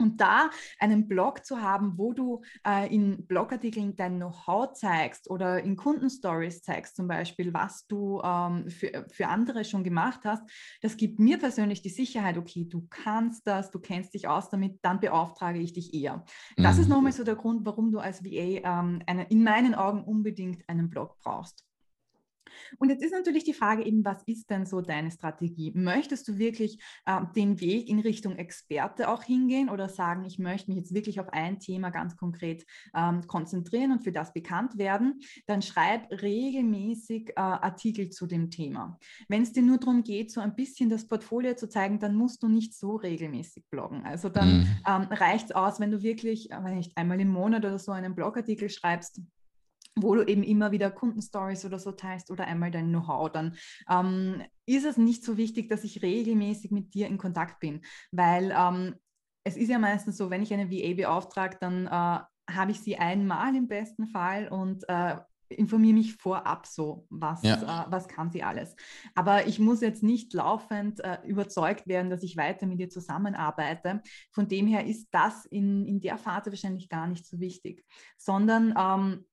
Und 0.00 0.20
da 0.20 0.50
einen 0.78 1.08
Blog 1.08 1.44
zu 1.44 1.60
haben, 1.60 1.96
wo 1.96 2.12
du 2.12 2.42
äh, 2.66 2.92
in 2.94 3.26
Blogartikeln 3.26 3.96
dein 3.96 4.16
Know-how 4.16 4.72
zeigst 4.72 5.30
oder 5.30 5.62
in 5.62 5.76
Kundenstories 5.76 6.62
zeigst, 6.62 6.96
zum 6.96 7.08
Beispiel, 7.08 7.52
was 7.54 7.86
du 7.86 8.20
ähm, 8.22 8.68
für, 8.68 9.06
für 9.10 9.28
andere 9.28 9.64
schon 9.64 9.84
gemacht 9.84 10.20
hast, 10.24 10.42
das 10.80 10.96
gibt 10.96 11.18
mir 11.18 11.38
persönlich 11.38 11.82
die 11.82 11.88
Sicherheit, 11.90 12.38
okay, 12.38 12.66
du 12.68 12.86
kannst 12.90 13.46
das, 13.46 13.70
du 13.70 13.78
kennst 13.78 14.14
dich 14.14 14.28
aus 14.28 14.48
damit, 14.50 14.78
dann 14.82 15.00
beauftrage 15.00 15.58
ich 15.58 15.72
dich 15.72 15.94
eher. 15.94 16.24
Das 16.56 16.76
mhm. 16.76 16.82
ist 16.82 16.88
nochmal 16.88 17.12
so 17.12 17.24
der 17.24 17.36
Grund, 17.36 17.64
warum 17.64 17.92
du 17.92 17.98
als 17.98 18.24
VA 18.24 18.80
ähm, 18.80 19.02
eine, 19.06 19.24
in 19.24 19.42
meinen 19.42 19.74
Augen 19.74 20.04
unbedingt 20.04 20.68
einen 20.68 20.90
Blog 20.90 21.18
brauchst. 21.18 21.69
Und 22.78 22.90
jetzt 22.90 23.02
ist 23.02 23.12
natürlich 23.12 23.44
die 23.44 23.54
Frage 23.54 23.84
eben, 23.84 24.04
was 24.04 24.22
ist 24.24 24.50
denn 24.50 24.66
so 24.66 24.80
deine 24.80 25.10
Strategie? 25.10 25.72
Möchtest 25.74 26.28
du 26.28 26.38
wirklich 26.38 26.80
äh, 27.06 27.20
den 27.36 27.60
Weg 27.60 27.88
in 27.88 28.00
Richtung 28.00 28.36
Experte 28.36 29.08
auch 29.08 29.22
hingehen 29.22 29.68
oder 29.68 29.88
sagen, 29.88 30.24
ich 30.24 30.38
möchte 30.38 30.70
mich 30.70 30.78
jetzt 30.78 30.94
wirklich 30.94 31.20
auf 31.20 31.28
ein 31.32 31.58
Thema 31.58 31.90
ganz 31.90 32.16
konkret 32.16 32.64
ähm, 32.94 33.26
konzentrieren 33.26 33.92
und 33.92 34.04
für 34.04 34.12
das 34.12 34.32
bekannt 34.32 34.78
werden? 34.78 35.20
Dann 35.46 35.62
schreib 35.62 36.10
regelmäßig 36.10 37.30
äh, 37.30 37.40
Artikel 37.40 38.10
zu 38.10 38.26
dem 38.26 38.50
Thema. 38.50 38.98
Wenn 39.28 39.42
es 39.42 39.52
dir 39.52 39.62
nur 39.62 39.78
darum 39.78 40.02
geht, 40.02 40.30
so 40.30 40.40
ein 40.40 40.54
bisschen 40.54 40.90
das 40.90 41.06
Portfolio 41.06 41.54
zu 41.54 41.68
zeigen, 41.68 41.98
dann 41.98 42.14
musst 42.14 42.42
du 42.42 42.48
nicht 42.48 42.74
so 42.74 42.96
regelmäßig 42.96 43.64
bloggen. 43.70 44.04
Also 44.04 44.28
dann 44.28 44.60
mhm. 44.60 44.66
ähm, 44.86 45.02
reicht 45.10 45.46
es 45.46 45.52
aus, 45.52 45.80
wenn 45.80 45.90
du 45.90 46.02
wirklich, 46.02 46.50
äh, 46.50 46.74
nicht 46.74 46.96
einmal 46.96 47.20
im 47.20 47.28
Monat 47.28 47.64
oder 47.64 47.78
so 47.78 47.92
einen 47.92 48.14
Blogartikel 48.14 48.68
schreibst 48.70 49.20
wo 49.96 50.14
du 50.14 50.22
eben 50.26 50.42
immer 50.42 50.72
wieder 50.72 50.90
Kundenstories 50.90 51.64
oder 51.64 51.78
so 51.78 51.92
teilst 51.92 52.30
oder 52.30 52.46
einmal 52.46 52.70
dein 52.70 52.88
Know-how, 52.88 53.30
dann 53.30 53.56
ähm, 53.88 54.42
ist 54.66 54.84
es 54.84 54.96
nicht 54.96 55.24
so 55.24 55.36
wichtig, 55.36 55.68
dass 55.68 55.84
ich 55.84 56.02
regelmäßig 56.02 56.70
mit 56.70 56.94
dir 56.94 57.06
in 57.06 57.18
Kontakt 57.18 57.60
bin, 57.60 57.82
weil 58.12 58.54
ähm, 58.56 58.94
es 59.44 59.56
ist 59.56 59.68
ja 59.68 59.78
meistens 59.78 60.16
so, 60.16 60.30
wenn 60.30 60.42
ich 60.42 60.52
eine 60.52 60.70
VA 60.70 60.94
beauftrage, 60.94 61.56
dann 61.60 61.86
äh, 61.86 61.90
habe 61.90 62.70
ich 62.70 62.80
sie 62.80 62.96
einmal 62.96 63.54
im 63.54 63.68
besten 63.68 64.06
Fall 64.06 64.48
und 64.48 64.88
äh, 64.88 65.16
informiere 65.50 65.94
mich 65.94 66.14
vorab 66.14 66.66
so, 66.66 67.06
was, 67.10 67.42
ja. 67.42 67.56
äh, 67.86 67.90
was 67.90 68.08
kann 68.08 68.30
sie 68.30 68.42
alles. 68.42 68.76
Aber 69.14 69.46
ich 69.46 69.58
muss 69.58 69.80
jetzt 69.80 70.02
nicht 70.02 70.32
laufend 70.32 71.00
äh, 71.00 71.18
überzeugt 71.24 71.86
werden, 71.88 72.10
dass 72.10 72.22
ich 72.22 72.36
weiter 72.36 72.66
mit 72.66 72.78
ihr 72.78 72.88
zusammenarbeite. 72.88 74.02
Von 74.30 74.48
dem 74.48 74.66
her 74.66 74.86
ist 74.86 75.08
das 75.10 75.44
in, 75.46 75.86
in 75.86 76.00
der 76.00 76.18
Phase 76.18 76.50
wahrscheinlich 76.50 76.88
gar 76.88 77.06
nicht 77.06 77.26
so 77.26 77.40
wichtig, 77.40 77.84
sondern 78.16 78.74
ähm, 78.78 79.26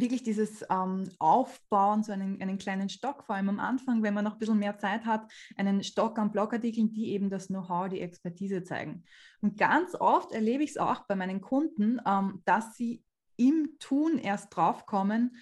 wirklich 0.00 0.22
dieses 0.22 0.64
ähm, 0.70 1.04
Aufbauen, 1.18 2.02
so 2.02 2.12
einen, 2.12 2.40
einen 2.40 2.58
kleinen 2.58 2.88
Stock, 2.88 3.24
vor 3.24 3.34
allem 3.34 3.48
am 3.48 3.60
Anfang, 3.60 4.02
wenn 4.02 4.14
man 4.14 4.24
noch 4.24 4.34
ein 4.34 4.38
bisschen 4.38 4.58
mehr 4.58 4.78
Zeit 4.78 5.04
hat, 5.04 5.30
einen 5.56 5.82
Stock 5.82 6.18
an 6.18 6.30
Blogartikeln, 6.30 6.92
die 6.92 7.12
eben 7.12 7.30
das 7.30 7.48
Know-how, 7.48 7.88
die 7.88 8.00
Expertise 8.00 8.62
zeigen. 8.62 9.04
Und 9.40 9.58
ganz 9.58 9.94
oft 9.94 10.32
erlebe 10.32 10.62
ich 10.62 10.70
es 10.70 10.76
auch 10.76 11.06
bei 11.06 11.16
meinen 11.16 11.40
Kunden, 11.40 12.00
ähm, 12.06 12.42
dass 12.44 12.76
sie 12.76 13.02
im 13.36 13.76
Tun 13.78 14.18
erst 14.18 14.54
draufkommen, 14.54 15.36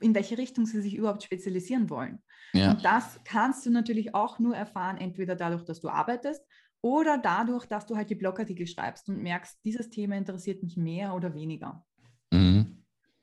in 0.00 0.14
welche 0.14 0.38
Richtung 0.38 0.66
sie 0.66 0.80
sich 0.80 0.94
überhaupt 0.94 1.22
spezialisieren 1.22 1.90
wollen. 1.90 2.22
Ja. 2.52 2.72
Und 2.72 2.84
das 2.84 3.20
kannst 3.24 3.64
du 3.66 3.70
natürlich 3.70 4.14
auch 4.14 4.38
nur 4.38 4.56
erfahren, 4.56 4.96
entweder 4.96 5.36
dadurch, 5.36 5.64
dass 5.64 5.80
du 5.80 5.88
arbeitest 5.88 6.42
oder 6.82 7.18
dadurch, 7.18 7.66
dass 7.66 7.86
du 7.86 7.96
halt 7.96 8.10
die 8.10 8.14
Blogartikel 8.14 8.66
schreibst 8.66 9.08
und 9.08 9.22
merkst, 9.22 9.58
dieses 9.64 9.90
Thema 9.90 10.16
interessiert 10.16 10.62
mich 10.62 10.76
mehr 10.76 11.14
oder 11.14 11.34
weniger. 11.34 11.84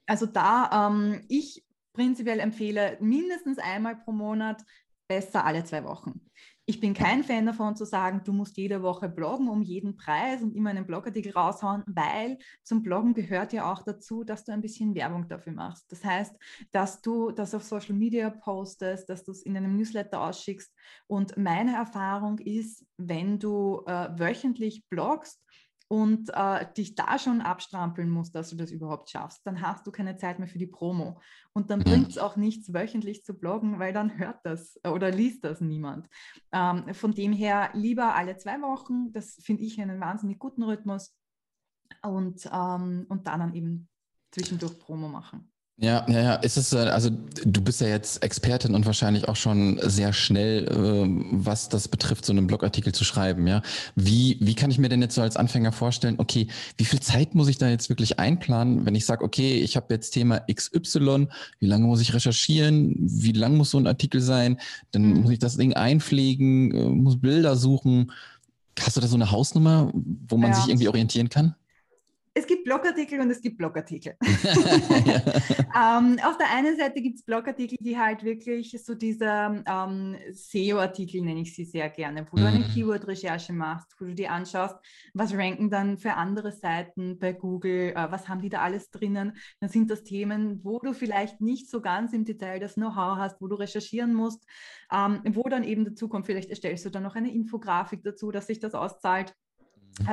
Also 0.07 0.25
da 0.25 0.87
ähm, 0.87 1.21
ich 1.27 1.63
prinzipiell 1.93 2.39
empfehle 2.39 2.97
mindestens 3.01 3.59
einmal 3.59 3.97
pro 3.97 4.11
Monat, 4.11 4.63
besser 5.07 5.45
alle 5.45 5.63
zwei 5.63 5.83
Wochen. 5.83 6.21
Ich 6.69 6.81
bin 6.81 6.93
kein 6.93 7.23
Fan 7.23 7.45
davon 7.45 7.77
zu 7.77 7.85
sagen, 7.85 8.21
du 8.25 8.33
musst 8.33 8.57
jede 8.57 8.83
Woche 8.83 9.07
bloggen 9.07 9.47
um 9.47 9.61
jeden 9.61 9.95
Preis 9.95 10.41
und 10.41 10.53
immer 10.53 10.69
einen 10.69 10.85
Blogartikel 10.85 11.31
raushauen, 11.31 11.81
weil 11.87 12.37
zum 12.61 12.83
Bloggen 12.83 13.13
gehört 13.13 13.53
ja 13.53 13.71
auch 13.71 13.83
dazu, 13.83 14.25
dass 14.25 14.43
du 14.43 14.51
ein 14.51 14.61
bisschen 14.61 14.93
Werbung 14.93 15.29
dafür 15.29 15.53
machst. 15.53 15.89
Das 15.89 16.03
heißt, 16.03 16.35
dass 16.73 17.01
du 17.01 17.31
das 17.31 17.55
auf 17.55 17.63
Social 17.63 17.95
Media 17.95 18.29
postest, 18.29 19.07
dass 19.07 19.23
du 19.23 19.31
es 19.31 19.43
in 19.43 19.55
einem 19.55 19.77
Newsletter 19.77 20.21
ausschickst. 20.21 20.73
Und 21.07 21.37
meine 21.37 21.73
Erfahrung 21.73 22.37
ist, 22.39 22.85
wenn 22.97 23.39
du 23.39 23.83
äh, 23.87 24.09
wöchentlich 24.19 24.85
bloggst, 24.89 25.41
und 25.89 26.29
äh, 26.33 26.65
dich 26.75 26.95
da 26.95 27.17
schon 27.17 27.41
abstrampeln 27.41 28.09
musst, 28.09 28.35
dass 28.35 28.49
du 28.49 28.55
das 28.57 28.71
überhaupt 28.71 29.09
schaffst, 29.09 29.45
dann 29.45 29.61
hast 29.61 29.87
du 29.87 29.91
keine 29.91 30.17
Zeit 30.17 30.37
mehr 30.37 30.47
für 30.47 30.57
die 30.57 30.67
Promo. 30.67 31.21
Und 31.53 31.69
dann 31.69 31.79
mhm. 31.79 31.83
bringt 31.83 32.09
es 32.09 32.17
auch 32.17 32.35
nichts, 32.35 32.73
wöchentlich 32.73 33.23
zu 33.23 33.33
bloggen, 33.33 33.79
weil 33.79 33.93
dann 33.93 34.17
hört 34.17 34.39
das 34.43 34.79
äh, 34.83 34.89
oder 34.89 35.11
liest 35.11 35.43
das 35.43 35.61
niemand. 35.61 36.07
Ähm, 36.51 36.93
von 36.93 37.13
dem 37.13 37.31
her 37.31 37.69
lieber 37.73 38.15
alle 38.15 38.37
zwei 38.37 38.61
Wochen, 38.61 39.11
das 39.13 39.35
finde 39.41 39.63
ich 39.63 39.79
einen 39.79 39.99
wahnsinnig 39.99 40.39
guten 40.39 40.63
Rhythmus. 40.63 41.15
Und, 42.03 42.49
ähm, 42.51 43.05
und 43.07 43.27
dann 43.27 43.53
eben 43.55 43.87
zwischendurch 44.31 44.77
Promo 44.77 45.07
machen. 45.07 45.51
Ja, 45.79 46.03
ja, 46.09 46.21
ja. 46.21 46.35
Ist 46.37 46.57
es, 46.57 46.73
äh, 46.73 46.77
also 46.77 47.11
du 47.45 47.61
bist 47.61 47.81
ja 47.81 47.87
jetzt 47.87 48.23
Expertin 48.23 48.73
und 48.73 48.87
wahrscheinlich 48.87 49.27
auch 49.27 49.35
schon 49.35 49.79
sehr 49.83 50.11
schnell, 50.11 50.65
äh, 50.65 51.05
was 51.31 51.69
das 51.69 51.87
betrifft, 51.87 52.25
so 52.25 52.33
einen 52.33 52.47
Blogartikel 52.47 52.95
zu 52.95 53.03
schreiben, 53.03 53.45
ja. 53.45 53.61
Wie, 53.95 54.37
wie 54.41 54.55
kann 54.55 54.71
ich 54.71 54.79
mir 54.79 54.89
denn 54.89 55.03
jetzt 55.03 55.13
so 55.13 55.21
als 55.21 55.37
Anfänger 55.37 55.71
vorstellen, 55.71 56.15
okay, 56.17 56.47
wie 56.77 56.85
viel 56.85 56.99
Zeit 56.99 57.35
muss 57.35 57.47
ich 57.47 57.59
da 57.59 57.69
jetzt 57.69 57.89
wirklich 57.89 58.17
einplanen, 58.17 58.87
wenn 58.87 58.95
ich 58.95 59.05
sage, 59.05 59.23
okay, 59.23 59.59
ich 59.59 59.75
habe 59.75 59.93
jetzt 59.93 60.11
Thema 60.11 60.39
XY, 60.51 61.27
wie 61.59 61.67
lange 61.67 61.85
muss 61.85 62.01
ich 62.01 62.11
recherchieren, 62.11 62.95
wie 62.97 63.33
lang 63.33 63.55
muss 63.55 63.69
so 63.69 63.77
ein 63.77 63.85
Artikel 63.85 64.19
sein, 64.19 64.59
dann 64.91 65.03
mhm. 65.03 65.21
muss 65.21 65.31
ich 65.31 65.39
das 65.39 65.57
Ding 65.57 65.73
einpflegen, 65.73 66.71
äh, 66.71 66.89
muss 66.89 67.21
Bilder 67.21 67.55
suchen. 67.55 68.11
Hast 68.79 68.97
du 68.97 69.01
da 69.01 69.07
so 69.07 69.15
eine 69.15 69.29
Hausnummer, 69.29 69.91
wo 69.93 70.37
man 70.37 70.51
ja. 70.51 70.57
sich 70.57 70.69
irgendwie 70.69 70.87
orientieren 70.87 71.29
kann? 71.29 71.53
Es 72.37 72.45
gibt 72.45 72.65
Blogartikel 72.65 73.19
und 73.19 73.31
es 73.31 73.41
gibt 73.41 73.57
Blogartikel. 73.57 74.15
ähm, 74.21 76.19
auf 76.23 76.37
der 76.37 76.51
einen 76.53 76.77
Seite 76.77 77.01
gibt 77.01 77.17
es 77.17 77.23
Blogartikel, 77.23 77.77
die 77.81 77.97
halt 77.97 78.23
wirklich 78.23 78.77
so 78.83 78.93
diese 78.93 79.63
ähm, 79.65 80.15
SEO-Artikel, 80.31 81.21
nenne 81.21 81.41
ich 81.41 81.55
sie 81.55 81.65
sehr 81.65 81.89
gerne, 81.89 82.27
wo 82.29 82.37
mhm. 82.37 82.41
du 82.41 82.47
eine 82.47 82.59
mhm. 82.59 82.69
Keyword-Recherche 82.73 83.53
machst, 83.53 83.95
wo 83.99 84.05
du 84.05 84.13
dir 84.13 84.31
anschaust, 84.31 84.75
was 85.13 85.33
ranken 85.33 85.69
dann 85.69 85.97
für 85.97 86.13
andere 86.13 86.51
Seiten 86.51 87.17
bei 87.17 87.33
Google, 87.33 87.93
äh, 87.95 88.11
was 88.11 88.29
haben 88.29 88.41
die 88.41 88.49
da 88.49 88.61
alles 88.61 88.91
drinnen. 88.91 89.35
Dann 89.59 89.69
sind 89.69 89.89
das 89.89 90.03
Themen, 90.03 90.63
wo 90.63 90.79
du 90.79 90.93
vielleicht 90.93 91.41
nicht 91.41 91.69
so 91.69 91.81
ganz 91.81 92.13
im 92.13 92.23
Detail 92.23 92.59
das 92.59 92.75
Know-how 92.75 93.17
hast, 93.17 93.41
wo 93.41 93.47
du 93.47 93.55
recherchieren 93.55 94.13
musst, 94.13 94.45
ähm, 94.93 95.21
wo 95.31 95.43
dann 95.43 95.63
eben 95.63 95.85
dazu 95.85 96.07
kommt, 96.07 96.27
vielleicht 96.27 96.49
erstellst 96.49 96.85
du 96.85 96.91
dann 96.91 97.03
noch 97.03 97.15
eine 97.15 97.33
Infografik 97.33 98.03
dazu, 98.03 98.31
dass 98.31 98.47
sich 98.47 98.59
das 98.59 98.75
auszahlt 98.75 99.33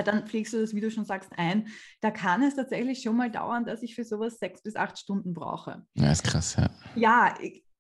dann 0.05 0.27
pflegst 0.27 0.53
du 0.53 0.61
das, 0.61 0.75
wie 0.75 0.81
du 0.81 0.91
schon 0.91 1.05
sagst, 1.05 1.31
ein. 1.37 1.69
Da 2.01 2.11
kann 2.11 2.43
es 2.43 2.57
tatsächlich 2.57 3.03
schon 3.03 3.17
mal 3.17 3.31
dauern, 3.31 3.65
dass 3.65 3.83
ich 3.83 3.95
für 3.95 4.05
sowas 4.05 4.39
sechs 4.39 4.63
bis 4.63 4.77
acht 4.77 4.99
Stunden 4.99 5.35
brauche. 5.35 5.85
Ja, 5.95 6.11
ist 6.11 6.25
krass, 6.25 6.57
ja. 6.57 6.71
Ja, 6.97 7.35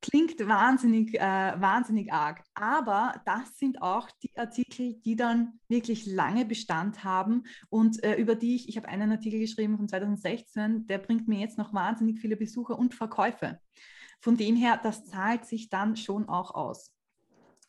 klingt 0.05 0.47
wahnsinnig, 0.47 1.15
äh, 1.15 1.21
wahnsinnig 1.21 2.13
arg. 2.13 2.43
Aber 2.55 3.15
das 3.25 3.57
sind 3.57 3.81
auch 3.81 4.09
die 4.23 4.37
Artikel, 4.37 4.95
die 5.05 5.17
dann 5.17 5.61
wirklich 5.69 6.07
lange 6.07 6.45
Bestand 6.45 7.05
haben 7.05 7.45
und 7.71 8.03
äh, 8.05 8.15
über 8.17 8.35
die 8.35 8.55
ich, 8.57 8.69
ich 8.69 8.77
habe 8.77 8.89
einen 8.89 9.11
Artikel 9.13 9.41
geschrieben 9.41 9.79
von 9.79 9.89
2016, 9.89 10.87
der 10.87 10.99
bringt 10.99 11.27
mir 11.27 11.41
jetzt 11.41 11.57
noch 11.57 11.73
wahnsinnig 11.73 12.21
viele 12.21 12.37
Besucher 12.37 12.79
und 12.79 12.95
Verkäufe. 12.95 13.59
Von 14.21 14.37
dem 14.37 14.57
her, 14.57 14.79
das 14.83 15.07
zahlt 15.07 15.47
sich 15.47 15.71
dann 15.71 15.97
schon 15.97 16.29
auch 16.29 16.55
aus. 16.55 16.93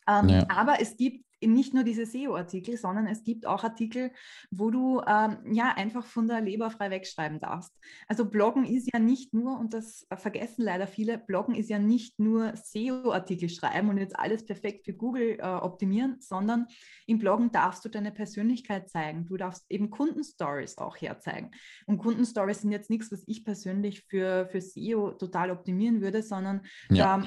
Ähm, 0.06 0.28
ja. 0.28 0.46
Aber 0.48 0.80
es 0.80 0.96
gibt 0.96 1.25
nicht 1.42 1.74
nur 1.74 1.84
diese 1.84 2.06
SEO-Artikel, 2.06 2.76
sondern 2.76 3.06
es 3.06 3.22
gibt 3.22 3.46
auch 3.46 3.64
Artikel, 3.64 4.10
wo 4.50 4.70
du 4.70 5.02
ähm, 5.06 5.38
ja 5.52 5.74
einfach 5.76 6.04
von 6.06 6.28
der 6.28 6.40
Leber 6.40 6.70
frei 6.70 6.90
wegschreiben 6.90 7.40
darfst. 7.40 7.72
Also 8.08 8.24
Bloggen 8.24 8.64
ist 8.64 8.88
ja 8.92 8.98
nicht 8.98 9.34
nur, 9.34 9.58
und 9.58 9.74
das 9.74 10.06
vergessen 10.16 10.62
leider 10.62 10.86
viele, 10.86 11.18
Bloggen 11.18 11.54
ist 11.54 11.68
ja 11.68 11.78
nicht 11.78 12.18
nur 12.18 12.54
SEO-Artikel 12.56 13.48
schreiben 13.48 13.88
und 13.88 13.98
jetzt 13.98 14.18
alles 14.18 14.44
perfekt 14.44 14.84
für 14.84 14.94
Google 14.94 15.38
äh, 15.38 15.42
optimieren, 15.42 16.16
sondern 16.20 16.66
im 17.06 17.18
Bloggen 17.18 17.50
darfst 17.52 17.84
du 17.84 17.88
deine 17.88 18.12
Persönlichkeit 18.12 18.88
zeigen. 18.88 19.26
Du 19.26 19.36
darfst 19.36 19.66
eben 19.70 19.90
Kundenstories 19.90 20.78
auch 20.78 20.96
herzeigen. 20.96 21.50
Und 21.86 21.98
Kundenstories 21.98 22.62
sind 22.62 22.72
jetzt 22.72 22.90
nichts, 22.90 23.12
was 23.12 23.24
ich 23.26 23.44
persönlich 23.44 24.02
für, 24.02 24.46
für 24.46 24.60
SEO 24.60 25.12
total 25.12 25.50
optimieren 25.50 26.00
würde, 26.00 26.22
sondern 26.22 26.62
ja. 26.90 27.18
da 27.18 27.26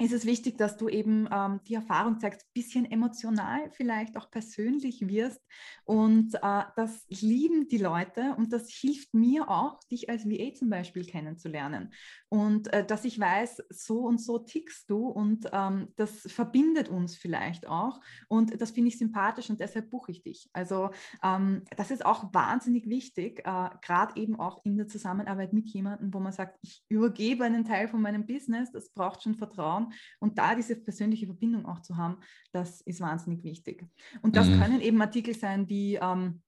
ist 0.00 0.12
es 0.12 0.24
wichtig, 0.24 0.56
dass 0.56 0.78
du 0.78 0.88
eben 0.88 1.28
ähm, 1.30 1.60
die 1.68 1.74
Erfahrung 1.74 2.18
zeigst, 2.18 2.40
ein 2.42 2.52
bisschen 2.54 2.90
emotional, 2.90 3.70
vielleicht 3.72 4.16
auch 4.16 4.30
persönlich 4.30 5.06
wirst. 5.06 5.42
Und 5.84 6.34
äh, 6.36 6.62
das 6.74 7.04
lieben 7.08 7.68
die 7.68 7.78
Leute 7.78 8.34
und 8.38 8.52
das 8.52 8.70
hilft 8.70 9.12
mir 9.12 9.50
auch, 9.50 9.78
dich 9.90 10.08
als 10.08 10.24
VA 10.24 10.54
zum 10.54 10.70
Beispiel 10.70 11.04
kennenzulernen. 11.04 11.92
Und 12.30 12.72
äh, 12.72 12.84
dass 12.84 13.04
ich 13.04 13.20
weiß, 13.20 13.62
so 13.68 14.00
und 14.00 14.22
so 14.22 14.38
tickst 14.38 14.88
du 14.88 15.06
und 15.08 15.50
ähm, 15.52 15.88
das 15.96 16.20
verbindet 16.20 16.88
uns 16.88 17.16
vielleicht 17.16 17.66
auch. 17.66 18.00
Und 18.28 18.58
das 18.58 18.70
finde 18.70 18.88
ich 18.88 18.98
sympathisch 18.98 19.50
und 19.50 19.60
deshalb 19.60 19.90
buche 19.90 20.12
ich 20.12 20.22
dich. 20.22 20.48
Also 20.54 20.90
ähm, 21.22 21.64
das 21.76 21.90
ist 21.90 22.06
auch 22.06 22.32
wahnsinnig 22.32 22.88
wichtig, 22.88 23.40
äh, 23.40 23.68
gerade 23.82 24.18
eben 24.18 24.40
auch 24.40 24.64
in 24.64 24.78
der 24.78 24.88
Zusammenarbeit 24.88 25.52
mit 25.52 25.68
jemandem, 25.68 26.14
wo 26.14 26.20
man 26.20 26.32
sagt, 26.32 26.58
ich 26.62 26.82
übergebe 26.88 27.44
einen 27.44 27.66
Teil 27.66 27.88
von 27.88 28.00
meinem 28.00 28.26
Business, 28.26 28.72
das 28.72 28.88
braucht 28.90 29.22
schon 29.22 29.34
Vertrauen. 29.34 29.89
Und 30.18 30.38
da 30.38 30.54
diese 30.54 30.76
persönliche 30.76 31.26
Verbindung 31.26 31.66
auch 31.66 31.80
zu 31.80 31.96
haben, 31.96 32.18
das 32.52 32.80
ist 32.82 33.00
wahnsinnig 33.00 33.44
wichtig. 33.44 33.86
Und 34.22 34.36
das 34.36 34.48
mhm. 34.48 34.60
können 34.60 34.80
eben 34.80 35.00
Artikel 35.00 35.34
sein 35.34 35.68
wie 35.68 35.96
ähm, 35.96 36.42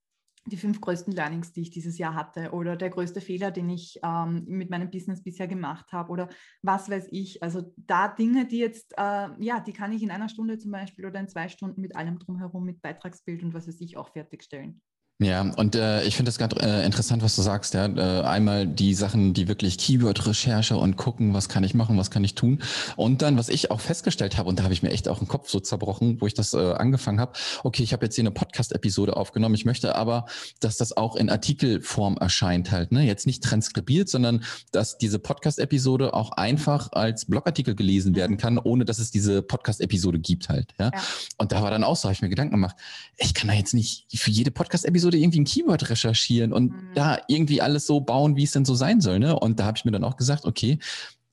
die 0.47 0.57
fünf 0.57 0.81
größten 0.81 1.13
Learnings, 1.13 1.53
die 1.53 1.63
ich 1.63 1.71
dieses 1.71 1.99
Jahr 1.99 2.15
hatte 2.15 2.51
oder 2.51 2.77
der 2.77 2.91
größte 2.91 3.21
Fehler, 3.21 3.51
den 3.51 3.71
ich 3.71 4.01
ähm, 4.03 4.45
mit 4.47 4.71
meinem 4.71 4.91
Business 4.91 5.23
bisher 5.23 5.47
gemacht 5.47 5.93
habe 5.93 6.11
oder 6.11 6.29
was 6.63 6.91
weiß 6.91 7.09
ich. 7.11 7.43
Also 7.43 7.73
da 7.77 8.09
Dinge, 8.09 8.47
die 8.47 8.59
jetzt, 8.59 8.93
äh, 8.97 9.29
ja, 9.39 9.61
die 9.61 9.73
kann 9.73 9.93
ich 9.93 10.03
in 10.03 10.11
einer 10.11 10.29
Stunde 10.29 10.59
zum 10.59 10.73
Beispiel 10.73 11.07
oder 11.07 11.21
in 11.21 11.29
zwei 11.29 11.49
Stunden 11.49 11.81
mit 11.81 11.95
allem 11.95 12.19
drumherum, 12.19 12.65
mit 12.65 12.83
Beitragsbild 12.83 13.43
und 13.45 13.55
was 13.55 13.69
weiß 13.69 13.81
ich 13.81 13.97
auch 13.97 14.13
fertigstellen. 14.13 14.81
Ja, 15.25 15.43
und 15.43 15.77
äh, 15.77 16.03
ich 16.05 16.17
finde 16.17 16.31
es 16.31 16.39
gerade 16.39 16.57
äh, 16.61 16.85
interessant, 16.85 17.23
was 17.23 17.37
du 17.37 17.43
sagst. 17.43 17.75
Ja? 17.75 17.87
Äh, 17.87 18.25
einmal 18.25 18.67
die 18.67 18.95
Sachen, 18.95 19.35
die 19.35 19.47
wirklich 19.47 19.79
Keyword-Recherche 19.79 20.77
und 20.77 20.97
gucken, 20.97 21.33
was 21.33 21.49
kann 21.49 21.63
ich 21.65 21.75
machen, 21.75 21.97
was 21.97 22.11
kann 22.11 22.25
ich 22.25 22.35
tun. 22.35 22.61
Und 22.97 23.23
dann, 23.23 23.37
was 23.39 23.49
ich 23.49 23.71
auch 23.71 23.81
festgestellt 23.81 24.37
habe, 24.37 24.49
und 24.49 24.59
da 24.59 24.65
habe 24.65 24.75
ich 24.75 24.83
mir 24.83 24.91
echt 24.91 25.09
auch 25.09 25.19
den 25.19 25.29
Kopf 25.29 25.49
so 25.49 25.61
zerbrochen, 25.61 26.21
wo 26.21 26.27
ich 26.27 26.35
das 26.35 26.55
äh, 26.55 26.73
angefangen 26.73 27.21
habe. 27.21 27.33
Okay, 27.63 27.83
ich 27.83 27.93
habe 27.93 28.05
jetzt 28.05 28.17
hier 28.17 28.23
eine 28.23 28.33
Podcast-Episode 28.33 29.17
aufgenommen. 29.17 29.55
Ich 29.55 29.65
möchte 29.65 29.95
aber, 29.95 30.27
dass 30.61 30.77
das 30.77 30.97
auch 30.97 31.15
in 31.15 31.31
Artikelform 31.31 32.17
erscheint 32.17 32.73
halt. 32.73 32.91
Ne? 32.91 33.05
Jetzt 33.05 33.27
nicht 33.27 33.45
transkribiert, 33.45 34.09
sondern 34.09 34.43
dass 34.73 34.99
diese 34.99 35.19
Podcast-Episode 35.19 36.15
auch 36.15 36.33
einfach 36.33 36.91
als 36.93 37.27
Blogartikel 37.27 37.75
gelesen 37.75 38.17
werden 38.17 38.39
kann, 38.39 38.59
ohne 38.59 38.85
dass 38.85 38.99
es 38.99 39.11
diese 39.11 39.43
Podcast-Episode 39.43 40.19
gibt 40.19 40.49
halt. 40.49 40.75
Ja? 40.79 40.91
ja? 40.93 41.03
Und 41.39 41.53
da 41.53 41.63
war 41.63 41.71
dann 41.71 41.85
auch 41.85 41.97
so, 41.97 42.05
habe 42.05 42.15
ich 42.15 42.23
mir 42.23 42.29
Gedanken 42.29 42.53
gemacht, 42.53 42.77
ich 43.19 43.35
kann 43.35 43.49
da 43.49 43.55
jetzt 43.55 43.75
nicht 43.75 44.07
für 44.15 44.31
jede 44.31 44.51
Podcast-Episode 44.51 45.12
würde 45.13 45.23
irgendwie 45.23 45.41
ein 45.41 45.45
Keyword 45.45 45.91
recherchieren 45.91 46.53
und 46.53 46.73
mhm. 46.73 46.89
da 46.95 47.19
irgendwie 47.29 47.61
alles 47.61 47.87
so 47.87 48.01
bauen, 48.01 48.37
wie 48.37 48.45
es 48.45 48.53
denn 48.53 48.65
so 48.65 48.75
sein 48.75 49.01
soll. 49.01 49.19
Ne? 49.19 49.39
Und 49.39 49.61
da 49.61 49.67
habe 49.67 49.77
ich 49.77 49.85
mir 49.85 49.93
dann 49.93 50.05
auch 50.05 50.17
gesagt, 50.17 50.47
okay, 50.47 50.79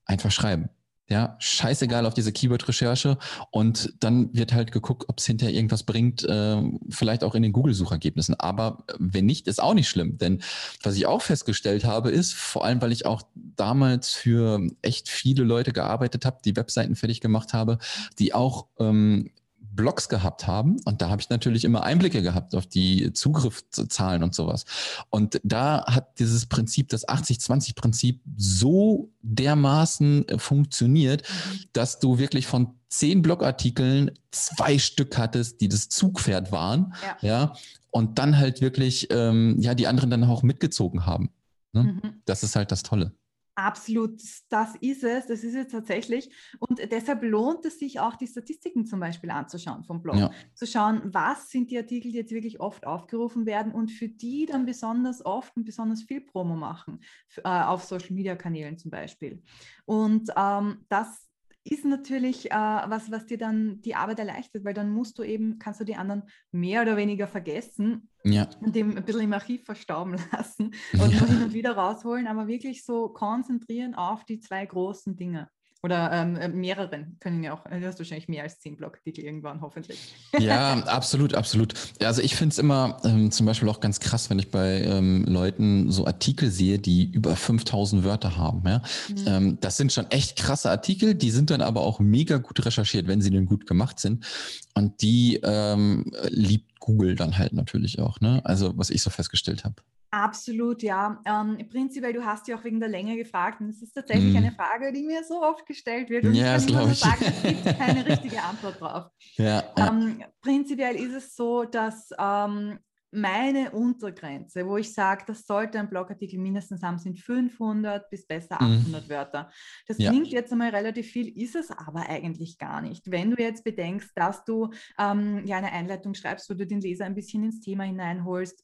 einfach 0.06 0.32
schreiben. 0.32 0.70
Ja, 1.08 1.36
scheißegal 1.40 2.06
auf 2.06 2.14
diese 2.14 2.32
Keyword-Recherche. 2.32 3.18
Und 3.50 3.96
dann 4.00 4.32
wird 4.36 4.54
halt 4.54 4.72
geguckt, 4.72 5.06
ob 5.08 5.18
es 5.18 5.26
hinterher 5.26 5.56
irgendwas 5.56 5.82
bringt, 5.82 6.24
äh, 6.24 6.62
vielleicht 6.92 7.24
auch 7.24 7.34
in 7.34 7.42
den 7.42 7.52
Google-Suchergebnissen. 7.52 8.36
Aber 8.36 8.84
wenn 9.00 9.26
nicht, 9.26 9.48
ist 9.48 9.60
auch 9.60 9.74
nicht 9.74 9.90
schlimm. 9.90 10.20
Denn 10.20 10.44
was 10.84 10.96
ich 10.96 11.08
auch 11.08 11.24
festgestellt 11.24 11.84
habe, 11.84 12.12
ist, 12.12 12.36
vor 12.36 12.64
allem, 12.64 12.80
weil 12.84 12.92
ich 12.92 13.08
auch 13.08 13.24
damals 13.34 14.14
für 14.14 14.62
echt 14.84 15.10
viele 15.10 15.44
Leute 15.44 15.74
gearbeitet 15.74 16.26
habe, 16.26 16.42
die 16.46 16.56
Webseiten 16.56 16.96
fertig 16.96 17.22
gemacht 17.22 17.54
habe, 17.54 17.80
die 18.20 18.36
auch 18.36 18.68
ähm, 18.78 19.32
Blogs 19.80 20.10
gehabt 20.10 20.46
haben. 20.46 20.76
Und 20.84 21.02
da 21.02 21.10
habe 21.10 21.22
ich 21.22 21.30
natürlich 21.30 21.64
immer 21.64 21.84
Einblicke 21.84 22.22
gehabt 22.22 22.54
auf 22.54 22.68
die 22.68 23.14
Zugriffszahlen 23.14 24.24
und 24.24 24.36
sowas. 24.36 24.66
Und 25.10 25.40
da 25.46 25.86
hat 25.86 26.20
dieses 26.20 26.48
Prinzip, 26.48 26.90
das 26.90 27.08
80-20-Prinzip, 27.08 28.20
so 28.36 29.10
dermaßen 29.22 30.28
äh, 30.28 30.38
funktioniert, 30.38 31.22
mhm. 31.24 31.60
dass 31.72 32.00
du 32.00 32.18
wirklich 32.20 32.46
von 32.46 32.76
zehn 32.90 33.22
Blogartikeln 33.22 34.12
zwei 34.32 34.78
Stück 34.80 35.18
hattest, 35.18 35.62
die 35.62 35.70
das 35.70 35.88
Zugpferd 35.88 36.52
waren. 36.52 36.94
Ja. 37.22 37.30
ja 37.30 37.54
und 37.90 38.20
dann 38.20 38.38
halt 38.38 38.60
wirklich, 38.60 39.08
ähm, 39.12 39.56
ja, 39.62 39.76
die 39.76 39.88
anderen 39.88 40.10
dann 40.10 40.26
auch 40.26 40.44
mitgezogen 40.44 41.06
haben. 41.06 41.30
Ne? 41.72 41.84
Mhm. 41.84 42.02
Das 42.26 42.44
ist 42.44 42.58
halt 42.58 42.74
das 42.74 42.84
Tolle. 42.84 43.14
Absolut, 43.60 44.22
das 44.48 44.75
ist 44.80 45.04
es, 45.04 45.28
das 45.28 45.44
ist 45.44 45.54
es 45.54 45.68
tatsächlich. 45.68 46.30
Und 46.60 46.80
deshalb 46.92 47.24
lohnt 47.24 47.66
es 47.66 47.78
sich 47.78 48.00
auch, 48.00 48.16
die 48.16 48.28
Statistiken 48.28 48.86
zum 48.86 49.01
Beispiel 49.01 49.30
anzuschauen 49.32 49.84
vom 49.84 50.01
Blog. 50.01 50.16
Ja. 50.16 50.32
Zu 50.54 50.66
schauen, 50.66 51.01
was 51.13 51.50
sind 51.50 51.70
die 51.70 51.78
Artikel, 51.78 52.10
die 52.12 52.20
jetzt 52.20 52.32
wirklich 52.32 52.62
oft 52.62 52.88
aufgerufen 52.88 53.46
werden 53.46 53.74
und 53.74 53.92
für 53.92 54.08
die 54.08 54.46
dann 54.46 54.66
besonders 54.66 55.25
oft 55.25 55.58
und 55.58 55.66
besonders 55.66 56.04
viel 56.04 56.22
Promo 56.22 56.56
machen, 56.56 57.01
äh, 57.44 57.50
auf 57.50 57.84
Social-Media-Kanälen 57.84 58.78
zum 58.78 58.92
Beispiel. 58.92 59.44
Und 59.84 60.30
ähm, 60.38 60.86
das 60.88 61.28
ist 61.66 61.84
natürlich 61.84 62.51
äh, 62.51 62.56
was, 62.56 63.12
was 63.12 63.25
dir 63.25 63.38
dann 63.38 63.82
die 63.82 63.96
Arbeit 63.96 64.20
erleichtert, 64.20 64.63
weil 64.63 64.74
dann 64.74 64.89
musst 64.89 65.20
du 65.20 65.24
eben, 65.24 65.60
kannst 65.60 65.82
du 65.82 65.84
die 65.84 65.98
anderen 65.98 66.24
mehr 66.51 66.82
oder 66.82 66.96
weniger 66.96 67.28
vergessen 67.28 68.09
ja. 68.24 68.48
und 68.62 68.76
dem 68.76 68.98
ein 68.98 69.04
bisschen 69.04 69.22
im 69.22 69.34
Archiv 69.34 69.66
verstauben 69.66 70.16
lassen 70.32 70.74
und 70.94 71.12
ja. 71.14 71.26
hin 71.26 71.44
und 71.44 71.54
wieder 71.54 71.72
rausholen, 71.72 72.28
aber 72.28 72.48
wirklich 72.48 72.84
so 72.84 73.10
konzentrieren 73.10 73.96
auf 73.96 74.26
die 74.26 74.40
zwei 74.40 74.66
großen 74.66 75.16
Dinge. 75.16 75.50
Oder 75.82 76.12
ähm, 76.12 76.36
äh, 76.36 76.50
mehreren 76.50 77.16
können 77.22 77.42
ja 77.42 77.54
auch, 77.54 77.64
du 77.64 77.86
hast 77.86 78.00
wahrscheinlich 78.00 78.28
mehr 78.28 78.44
als 78.44 78.60
zehn 78.60 78.76
Blogartikel 78.76 79.24
irgendwann, 79.24 79.62
hoffentlich. 79.62 79.98
Ja, 80.38 80.74
absolut, 80.86 81.34
absolut. 81.34 81.74
Also 82.02 82.22
ich 82.22 82.36
finde 82.36 82.52
es 82.52 82.60
immer 82.60 82.98
ähm, 83.06 83.32
zum 83.32 83.46
Beispiel 83.46 83.70
auch 83.70 83.80
ganz 83.80 84.02
krass, 84.02 84.30
wenn 84.30 84.40
ich 84.40 84.52
bei 84.52 84.82
ähm, 84.82 85.24
Leuten 85.24 85.90
so 85.90 86.06
Artikel 86.06 86.52
sehe, 86.52 86.80
die 86.80 87.10
über 87.10 87.34
5000 87.34 88.04
Wörter 88.04 88.36
haben. 88.36 88.68
Ja? 88.68 88.82
Mhm. 89.08 89.16
Ähm, 89.26 89.58
das 89.62 89.78
sind 89.78 89.94
schon 89.94 90.12
echt 90.12 90.38
krasse 90.38 90.70
Artikel, 90.70 91.16
die 91.16 91.32
sind 91.32 91.50
dann 91.50 91.62
aber 91.62 91.82
auch 91.82 92.02
mega 92.02 92.40
gut 92.40 92.66
recherchiert, 92.66 93.08
wenn 93.08 93.22
sie 93.22 93.32
denn 93.32 93.46
gut 93.46 93.66
gemacht 93.66 94.02
sind. 94.02 94.26
Und 94.74 95.02
die 95.02 95.40
ähm, 95.44 96.12
liebt 96.28 96.82
Google 96.82 97.16
dann 97.16 97.38
halt 97.38 97.54
natürlich 97.54 98.00
auch. 98.00 98.20
Ne? 98.20 98.42
Also 98.44 98.78
was 98.78 98.90
ich 98.90 99.02
so 99.02 99.10
festgestellt 99.10 99.64
habe. 99.64 99.76
Absolut, 100.12 100.82
ja. 100.82 101.22
Ähm, 101.25 101.58
prinzipiell, 101.70 102.13
du 102.13 102.25
hast 102.25 102.48
ja 102.48 102.58
auch 102.58 102.63
wegen 102.63 102.80
der 102.80 102.89
Länge 102.89 103.16
gefragt 103.16 103.62
und 103.62 103.70
es 103.70 103.82
ist 103.82 103.94
tatsächlich 103.94 104.34
mm. 104.34 104.38
eine 104.38 104.51
Frage, 104.51 104.92
die 104.92 105.04
mir 105.04 105.24
so 105.24 105.42
oft 105.42 105.66
gestellt 105.68 106.10
wird 106.10 106.25
und 106.25 106.34
ja, 106.34 106.58
ich 106.58 106.66
kann 106.66 106.74
immer 106.74 106.86
nur 106.86 106.96
sagen, 106.96 107.25
es 107.25 107.44
gibt 107.44 107.63
keine 107.78 108.06
richtige 108.06 108.42
Antwort 108.42 108.82
drauf. 108.82 109.12
Ja, 109.36 109.63
ähm, 109.78 110.24
prinzipiell 110.42 110.96
ist 110.96 111.13
es 111.13 111.36
so, 111.36 111.63
dass 111.63 112.10
ähm, 112.18 112.80
meine 113.12 113.72
Untergrenze, 113.72 114.68
wo 114.68 114.78
ich 114.78 114.94
sage, 114.94 115.24
das 115.28 115.46
sollte 115.46 115.80
ein 115.80 115.89
Blogartikel 115.89 116.39
mindestens 116.39 116.84
haben, 116.84 117.00
sind 117.00 117.20
500 117.20 118.10
bis 118.10 118.28
besser 118.28 118.62
800 118.62 119.08
mm. 119.08 119.10
Wörter. 119.10 119.51
Das 119.88 119.98
ja. 119.98 120.12
klingt 120.12 120.28
jetzt 120.28 120.51
einmal 120.51 120.70
relativ 120.70 121.08
viel, 121.08 121.36
ist 121.38 121.56
es 121.56 121.72
aber 121.72 122.08
eigentlich 122.08 122.58
gar 122.58 122.82
nicht. 122.82 123.10
Wenn 123.10 123.32
du 123.32 123.42
jetzt 123.42 123.63
bedenkst, 123.63 124.12
dass 124.16 124.44
du 124.44 124.70
ähm, 124.98 125.44
ja 125.46 125.58
eine 125.58 125.72
Einleitung 125.72 126.13
schreibst, 126.13 126.50
wo 126.50 126.54
du 126.54 126.68
den 126.68 126.82
Leser 126.82 127.06
ein 127.06 127.16
bisschen 127.16 127.44
ins 127.44 127.62
Thema 127.62 127.84
hineinholst, 127.84 128.63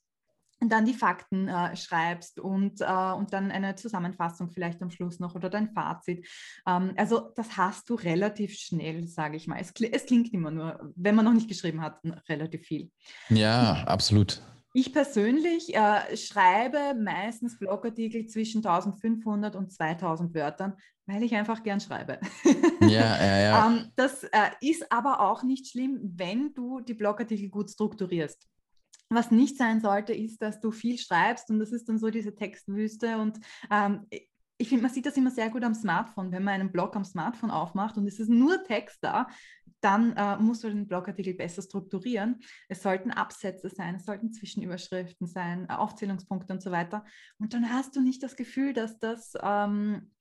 dann 0.60 0.86
die 0.86 0.94
Fakten 0.94 1.48
äh, 1.48 1.76
schreibst 1.76 2.40
und, 2.40 2.82
äh, 2.82 3.12
und 3.12 3.34
dann 3.34 3.52
eine 3.52 3.76
Zusammenfassung 3.76 4.52
vielleicht 4.52 4.82
am 4.82 4.90
Schluss 4.90 5.20
noch 5.20 5.36
oder 5.36 5.50
dein 5.50 5.70
Fazit. 5.70 6.28
Ähm, 6.68 6.94
also 6.98 7.32
das 7.36 7.58
hast 7.58 7.90
du 7.90 7.96
relativ 7.96 8.54
schnell, 8.54 9.08
sage 9.08 9.38
ich 9.38 9.48
mal. 9.48 9.60
Es, 9.60 9.74
es, 9.92 10.06
klingt 10.06 10.34
immer 10.34 10.52
nur, 10.52 10.94
wenn 10.96 11.16
man 11.16 11.26
noch 11.26 11.34
nicht 11.34 11.50
geschrieben 11.50 11.82
hat, 11.82 12.00
relativ 12.30 12.66
viel. 12.66 12.92
Ja, 13.30 13.84
absolut. 13.86 14.42
Ich 14.78 14.92
persönlich 14.92 15.74
äh, 15.74 16.18
schreibe 16.18 17.00
meistens 17.00 17.58
Blogartikel 17.58 18.26
zwischen 18.26 18.58
1500 18.58 19.56
und 19.56 19.72
2000 19.72 20.34
Wörtern, 20.34 20.74
weil 21.06 21.24
ich 21.24 21.34
einfach 21.34 21.64
gern 21.64 21.80
schreibe. 21.80 22.20
Ja, 22.82 22.90
ja, 22.90 23.40
ja. 23.40 23.68
ähm, 23.68 23.92
das 23.96 24.26
äh, 24.26 24.50
ist 24.60 24.92
aber 24.92 25.22
auch 25.22 25.44
nicht 25.44 25.68
schlimm, 25.68 26.00
wenn 26.02 26.54
du 26.54 26.82
die 26.82 26.94
Blogartikel 26.94 27.50
gut 27.50 27.72
strukturierst. 27.72 28.50
Was 29.10 29.32
nicht 29.32 29.58
sein 29.58 29.82
sollte, 29.82 30.14
ist, 30.14 30.42
dass 30.42 30.60
du 30.60 30.72
viel 30.72 30.98
schreibst 30.98 31.50
und 31.50 31.60
das 31.60 31.72
ist 31.72 31.88
dann 31.88 32.00
so 32.00 32.10
diese 32.10 32.34
Textwüste. 32.34 33.18
Und 33.18 33.40
ähm, 33.72 34.08
ich 34.58 34.70
finde, 34.70 34.84
man 34.84 34.92
sieht 34.92 35.06
das 35.06 35.18
immer 35.18 35.32
sehr 35.32 35.50
gut 35.50 35.64
am 35.64 35.75
Smartphone. 35.75 36.32
Wenn 36.32 36.44
man 36.44 36.56
einen 36.56 36.72
Blog 36.72 36.96
am 36.96 37.03
Smartphone 37.03 37.51
aufmacht 37.51 37.98
und 37.98 38.08
es 38.08 38.20
ist 38.20 38.29
nur 38.29 38.64
Text 38.64 39.00
da, 39.01 39.27
dann 39.82 40.14
äh, 40.14 40.38
musst 40.38 40.64
du 40.64 40.70
den 40.70 40.88
Blogartikel 40.88 41.34
besser 41.34 41.62
strukturieren. 41.62 42.40
Es 42.70 42.82
sollten 42.82 43.12
Absätze 43.12 43.70
sein, 43.70 43.96
es 43.96 44.06
sollten 44.06 44.34
Zwischenüberschriften 44.34 45.27
sein, 45.27 45.70
Aufzählungspunkte 45.70 46.53
und 46.53 46.62
so 46.62 46.72
weiter. 46.72 47.06
Und 47.38 47.53
dann 47.53 47.70
hast 47.70 47.96
du 47.96 48.01
nicht 48.01 48.24
das 48.24 48.36
Gefühl, 48.36 48.74
dass 48.74 48.98
das 48.98 49.34
ähm, 49.44 50.12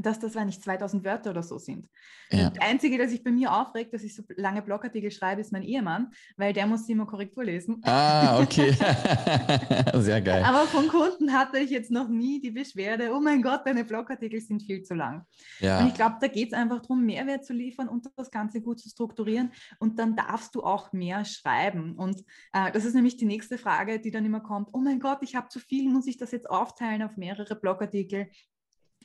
dass 0.00 0.18
das, 0.18 0.34
wenn 0.34 0.48
ich 0.48 0.62
2000 0.62 1.04
Wörter 1.04 1.30
oder 1.30 1.42
so 1.42 1.58
sind. 1.58 1.88
Ja. 2.30 2.50
Das 2.50 2.62
Einzige, 2.62 2.98
das 2.98 3.10
sich 3.10 3.24
bei 3.24 3.30
mir 3.30 3.52
aufregt, 3.52 3.92
dass 3.94 4.02
ich 4.02 4.14
so 4.14 4.22
lange 4.36 4.62
Blogartikel 4.62 5.10
schreibe, 5.10 5.40
ist 5.40 5.52
mein 5.52 5.62
Ehemann, 5.62 6.10
weil 6.36 6.52
der 6.52 6.66
muss 6.66 6.86
sie 6.86 6.92
immer 6.92 7.06
Korrektur 7.06 7.44
lesen. 7.44 7.80
Ah, 7.84 8.40
okay. 8.40 8.72
Sehr 9.94 10.20
geil. 10.20 10.44
Aber 10.44 10.66
von 10.66 10.88
Kunden 10.88 11.32
hatte 11.32 11.58
ich 11.58 11.70
jetzt 11.70 11.90
noch 11.90 12.08
nie 12.08 12.40
die 12.40 12.50
Beschwerde, 12.50 13.12
oh 13.14 13.20
mein 13.20 13.42
Gott, 13.42 13.62
deine 13.64 13.84
Blogartikel 13.84 14.40
sind 14.40 14.62
viel 14.62 14.82
zu 14.82 14.94
lang. 14.94 15.24
Ja. 15.60 15.80
Und 15.80 15.88
ich 15.88 15.94
glaube, 15.94 16.16
da 16.20 16.28
geht 16.28 16.52
es 16.52 16.58
einfach 16.58 16.80
darum, 16.80 17.04
Mehrwert 17.04 17.44
zu 17.44 17.52
liefern 17.52 17.88
und 17.88 18.06
das 18.16 18.30
Ganze 18.30 18.60
gut 18.60 18.80
zu 18.80 18.88
strukturieren 18.88 19.52
und 19.78 19.98
dann 19.98 20.16
darfst 20.16 20.54
du 20.54 20.62
auch 20.62 20.92
mehr 20.92 21.24
schreiben. 21.24 21.94
Und 21.96 22.20
äh, 22.52 22.70
das 22.72 22.84
ist 22.84 22.94
nämlich 22.94 23.16
die 23.16 23.26
nächste 23.26 23.58
Frage, 23.58 24.00
die 24.00 24.10
dann 24.10 24.24
immer 24.24 24.40
kommt, 24.40 24.68
oh 24.72 24.78
mein 24.78 25.00
Gott, 25.00 25.18
ich 25.22 25.34
habe 25.34 25.48
zu 25.48 25.60
viel, 25.60 25.88
muss 25.88 26.06
ich 26.06 26.18
das 26.18 26.30
jetzt 26.32 26.48
aufteilen 26.48 27.02
auf 27.02 27.16
mehrere 27.16 27.56
Blogartikel? 27.56 28.28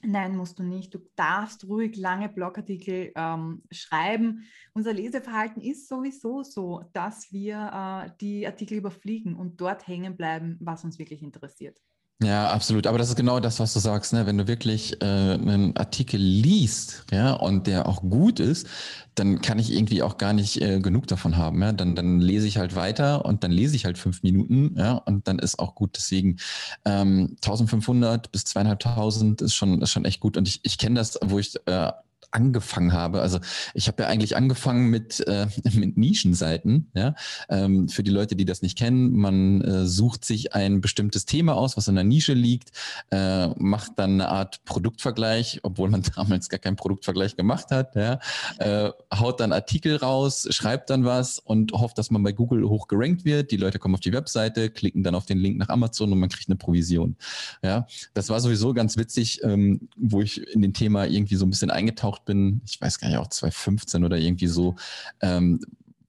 Nein, 0.05 0.35
musst 0.35 0.59
du 0.59 0.63
nicht. 0.63 0.93
Du 0.93 0.99
darfst 1.15 1.65
ruhig 1.65 1.95
lange 1.95 2.27
Blogartikel 2.27 3.13
ähm, 3.15 3.63
schreiben. 3.71 4.45
Unser 4.73 4.91
Leseverhalten 4.91 5.61
ist 5.61 5.87
sowieso 5.87 6.43
so, 6.43 6.83
dass 6.91 7.31
wir 7.31 8.07
äh, 8.07 8.11
die 8.19 8.45
Artikel 8.45 8.77
überfliegen 8.77 9.35
und 9.35 9.61
dort 9.61 9.87
hängen 9.87 10.17
bleiben, 10.17 10.57
was 10.59 10.83
uns 10.83 10.99
wirklich 10.99 11.23
interessiert. 11.23 11.79
Ja, 12.23 12.49
absolut. 12.49 12.87
Aber 12.87 12.97
das 12.97 13.09
ist 13.09 13.15
genau 13.15 13.39
das, 13.39 13.59
was 13.59 13.73
du 13.73 13.79
sagst. 13.79 14.13
Ne? 14.13 14.25
Wenn 14.25 14.37
du 14.37 14.47
wirklich 14.47 15.01
äh, 15.01 15.05
einen 15.05 15.75
Artikel 15.75 16.19
liest, 16.19 17.05
ja, 17.11 17.33
und 17.33 17.67
der 17.67 17.87
auch 17.87 18.01
gut 18.01 18.39
ist, 18.39 18.67
dann 19.15 19.41
kann 19.41 19.59
ich 19.59 19.71
irgendwie 19.73 20.01
auch 20.01 20.17
gar 20.17 20.33
nicht 20.33 20.61
äh, 20.61 20.79
genug 20.79 21.07
davon 21.07 21.37
haben. 21.37 21.61
Ja? 21.61 21.73
Dann, 21.73 21.95
dann 21.95 22.19
lese 22.19 22.47
ich 22.47 22.57
halt 22.57 22.75
weiter 22.75 23.25
und 23.25 23.43
dann 23.43 23.51
lese 23.51 23.75
ich 23.75 23.85
halt 23.85 23.97
fünf 23.97 24.23
Minuten, 24.23 24.75
ja, 24.77 24.93
und 24.93 25.27
dann 25.27 25.39
ist 25.39 25.59
auch 25.59 25.75
gut. 25.75 25.91
Deswegen 25.97 26.37
ähm, 26.85 27.35
1500 27.43 28.31
bis 28.31 28.45
zweieinhalbtausend 28.45 29.41
ist 29.41 29.53
schon, 29.53 29.81
ist 29.81 29.91
schon 29.91 30.05
echt 30.05 30.19
gut. 30.19 30.37
Und 30.37 30.47
ich, 30.47 30.61
ich 30.63 30.77
kenne 30.77 30.95
das, 30.95 31.19
wo 31.23 31.39
ich 31.39 31.55
äh, 31.65 31.91
angefangen 32.33 32.93
habe. 32.93 33.21
Also 33.21 33.39
ich 33.73 33.87
habe 33.87 34.03
ja 34.03 34.09
eigentlich 34.09 34.35
angefangen 34.35 34.89
mit, 34.89 35.25
äh, 35.27 35.47
mit 35.73 35.97
Nischenseiten. 35.97 36.89
Ja? 36.93 37.15
Ähm, 37.49 37.87
für 37.89 38.03
die 38.03 38.11
Leute, 38.11 38.35
die 38.35 38.45
das 38.45 38.61
nicht 38.61 38.77
kennen, 38.77 39.13
man 39.13 39.61
äh, 39.61 39.85
sucht 39.85 40.25
sich 40.25 40.53
ein 40.53 40.81
bestimmtes 40.81 41.25
Thema 41.25 41.55
aus, 41.55 41.77
was 41.77 41.87
in 41.87 41.95
der 41.95 42.03
Nische 42.03 42.33
liegt, 42.33 42.71
äh, 43.11 43.47
macht 43.59 43.93
dann 43.97 44.13
eine 44.13 44.29
Art 44.29 44.65
Produktvergleich, 44.65 45.59
obwohl 45.63 45.89
man 45.89 46.01
damals 46.15 46.49
gar 46.49 46.59
keinen 46.59 46.75
Produktvergleich 46.75 47.35
gemacht 47.35 47.71
hat. 47.71 47.95
Ja? 47.95 48.19
Äh, 48.57 48.91
haut 49.13 49.39
dann 49.39 49.53
Artikel 49.53 49.95
raus, 49.97 50.47
schreibt 50.49 50.89
dann 50.89 51.05
was 51.05 51.39
und 51.39 51.71
hofft, 51.71 51.97
dass 51.97 52.09
man 52.09 52.23
bei 52.23 52.31
Google 52.31 52.67
hoch 52.67 52.87
gerankt 52.87 53.25
wird. 53.25 53.51
Die 53.51 53.57
Leute 53.57 53.77
kommen 53.77 53.93
auf 53.93 54.01
die 54.01 54.13
Webseite, 54.13 54.69
klicken 54.69 55.03
dann 55.03 55.15
auf 55.15 55.25
den 55.25 55.37
Link 55.37 55.57
nach 55.57 55.69
Amazon 55.69 56.11
und 56.11 56.19
man 56.19 56.29
kriegt 56.29 56.49
eine 56.49 56.57
Provision. 56.57 57.15
Ja? 57.61 57.85
Das 58.15 58.29
war 58.29 58.39
sowieso 58.39 58.73
ganz 58.73 58.97
witzig, 58.97 59.41
ähm, 59.43 59.87
wo 59.95 60.21
ich 60.21 60.45
in 60.47 60.61
den 60.61 60.73
Thema 60.73 61.05
irgendwie 61.05 61.35
so 61.35 61.45
ein 61.45 61.51
bisschen 61.51 61.69
eingetaucht 61.69 62.22
bin, 62.25 62.61
ich 62.65 62.79
weiß 62.81 62.99
gar 62.99 63.09
nicht, 63.09 63.17
auch 63.17 63.27
2015 63.27 64.03
oder 64.03 64.17
irgendwie 64.17 64.47
so, 64.47 64.75
ähm, 65.21 65.59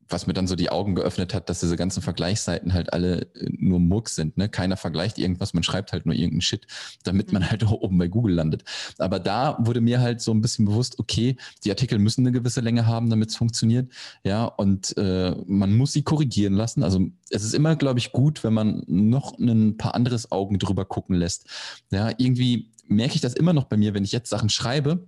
was 0.09 0.27
mir 0.27 0.33
dann 0.33 0.47
so 0.47 0.57
die 0.57 0.71
Augen 0.71 0.95
geöffnet 0.95 1.35
hat, 1.35 1.49
dass 1.49 1.61
diese 1.61 1.77
ganzen 1.77 2.03
Vergleichsseiten 2.03 2.73
halt 2.73 2.93
alle 2.93 3.23
äh, 3.35 3.49
nur 3.51 3.81
Murks 3.81 4.15
sind. 4.15 4.37
Ne? 4.37 4.49
Keiner 4.49 4.77
vergleicht 4.77 5.19
irgendwas, 5.19 5.55
man 5.55 5.63
schreibt 5.63 5.93
halt 5.93 6.07
nur 6.07 6.15
irgendeinen 6.15 6.41
Shit, 6.41 6.67
damit 7.03 7.33
man 7.33 7.43
mhm. 7.43 7.51
halt 7.51 7.65
auch 7.67 7.73
oben 7.73 7.99
bei 7.99 8.09
Google 8.09 8.35
landet. 8.35 8.65
Aber 8.99 9.19
da 9.19 9.57
wurde 9.61 9.81
mir 9.81 10.01
halt 10.01 10.21
so 10.21 10.33
ein 10.33 10.41
bisschen 10.41 10.65
bewusst, 10.65 10.99
okay, 10.99 11.37
die 11.65 11.71
Artikel 11.71 11.99
müssen 11.99 12.23
eine 12.23 12.33
gewisse 12.33 12.61
Länge 12.61 12.87
haben, 12.87 13.11
damit 13.11 13.31
es 13.31 13.37
funktioniert. 13.37 13.91
Ja, 14.25 14.45
und 14.45 14.97
äh, 14.97 15.35
man 15.47 15.77
muss 15.77 15.93
sie 15.93 16.03
korrigieren 16.03 16.55
lassen. 16.55 16.83
Also 16.83 17.07
es 17.31 17.45
ist 17.45 17.55
immer, 17.55 17.77
glaube 17.77 17.99
ich, 17.99 18.13
gut, 18.13 18.45
wenn 18.45 18.55
man 18.55 18.85
noch 18.87 19.39
ein 19.39 19.77
paar 19.77 19.95
anderes 19.95 20.31
Augen 20.33 20.59
drüber 20.59 20.85
gucken 20.85 21.17
lässt. 21.17 21.47
Ja, 21.91 22.11
irgendwie 22.17 22.71
merke 22.87 23.15
ich 23.15 23.21
das 23.21 23.35
immer 23.35 23.53
noch 23.53 23.65
bei 23.65 23.77
mir, 23.77 23.95
wenn 23.95 24.05
ich 24.05 24.13
jetzt 24.13 24.31
Sachen 24.31 24.51
schreibe 24.51 25.07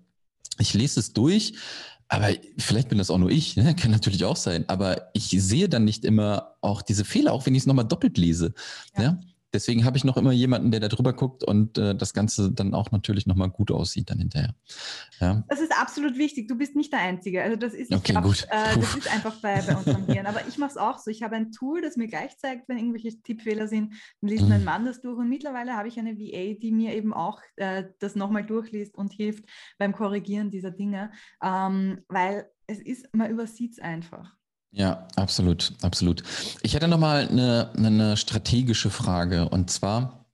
ich 0.58 0.74
lese 0.74 1.00
es 1.00 1.12
durch, 1.12 1.54
aber 2.08 2.28
vielleicht 2.58 2.88
bin 2.88 2.98
das 2.98 3.10
auch 3.10 3.18
nur 3.18 3.30
ich, 3.30 3.56
ne? 3.56 3.74
kann 3.80 3.90
natürlich 3.90 4.24
auch 4.24 4.36
sein, 4.36 4.64
aber 4.68 5.10
ich 5.12 5.30
sehe 5.30 5.68
dann 5.68 5.84
nicht 5.84 6.04
immer 6.04 6.56
auch 6.60 6.82
diese 6.82 7.04
Fehler, 7.04 7.32
auch 7.32 7.46
wenn 7.46 7.54
ich 7.54 7.62
es 7.62 7.66
nochmal 7.66 7.86
doppelt 7.86 8.18
lese. 8.18 8.54
Ja. 8.96 9.02
ja? 9.02 9.20
Deswegen 9.56 9.84
habe 9.86 9.96
ich 9.96 10.04
noch 10.04 10.18
immer 10.18 10.32
jemanden, 10.32 10.70
der 10.70 10.80
da 10.80 10.88
drüber 10.88 11.14
guckt 11.14 11.42
und 11.42 11.78
äh, 11.78 11.94
das 11.94 12.12
Ganze 12.12 12.52
dann 12.52 12.74
auch 12.74 12.90
natürlich 12.90 13.26
nochmal 13.26 13.48
gut 13.48 13.70
aussieht 13.70 14.10
dann 14.10 14.18
hinterher. 14.18 14.54
Ja. 15.18 15.44
Das 15.48 15.60
ist 15.60 15.72
absolut 15.72 16.18
wichtig. 16.18 16.46
Du 16.46 16.56
bist 16.56 16.76
nicht 16.76 16.92
der 16.92 17.00
Einzige. 17.00 17.42
Also 17.42 17.56
das 17.56 17.72
ist, 17.72 17.92
okay, 17.92 18.12
glaub, 18.12 18.24
gut. 18.24 18.46
Äh, 18.50 18.78
das 18.78 18.96
ist 18.96 19.12
einfach 19.12 19.40
bei, 19.40 19.62
bei 19.62 19.74
unseren 19.74 20.04
Hirn. 20.04 20.26
Aber 20.26 20.46
ich 20.46 20.58
mache 20.58 20.72
es 20.72 20.76
auch 20.76 20.98
so. 20.98 21.10
Ich 21.10 21.22
habe 21.22 21.36
ein 21.36 21.52
Tool, 21.52 21.80
das 21.80 21.96
mir 21.96 22.06
gleich 22.06 22.36
zeigt, 22.38 22.68
wenn 22.68 22.76
irgendwelche 22.76 23.20
Tippfehler 23.22 23.66
sind, 23.66 23.94
dann 24.20 24.30
liest 24.30 24.44
mhm. 24.44 24.50
mein 24.50 24.64
Mann 24.64 24.84
das 24.84 25.00
durch. 25.00 25.16
Und 25.18 25.28
mittlerweile 25.28 25.74
habe 25.74 25.88
ich 25.88 25.98
eine 25.98 26.18
VA, 26.18 26.54
die 26.60 26.72
mir 26.72 26.94
eben 26.94 27.14
auch 27.14 27.40
äh, 27.56 27.84
das 27.98 28.14
nochmal 28.14 28.44
durchliest 28.44 28.94
und 28.94 29.12
hilft 29.12 29.46
beim 29.78 29.94
Korrigieren 29.94 30.50
dieser 30.50 30.70
Dinge. 30.70 31.10
Ähm, 31.42 32.02
weil 32.08 32.50
es 32.66 32.80
ist, 32.80 33.08
man 33.14 33.30
übersieht 33.30 33.72
es 33.72 33.78
einfach. 33.78 34.36
Ja, 34.76 35.08
absolut, 35.16 35.72
absolut. 35.80 36.22
Ich 36.60 36.74
hätte 36.74 36.86
nochmal 36.86 37.28
eine, 37.28 37.70
eine 37.78 38.18
strategische 38.18 38.90
Frage 38.90 39.48
und 39.48 39.70
zwar 39.70 40.26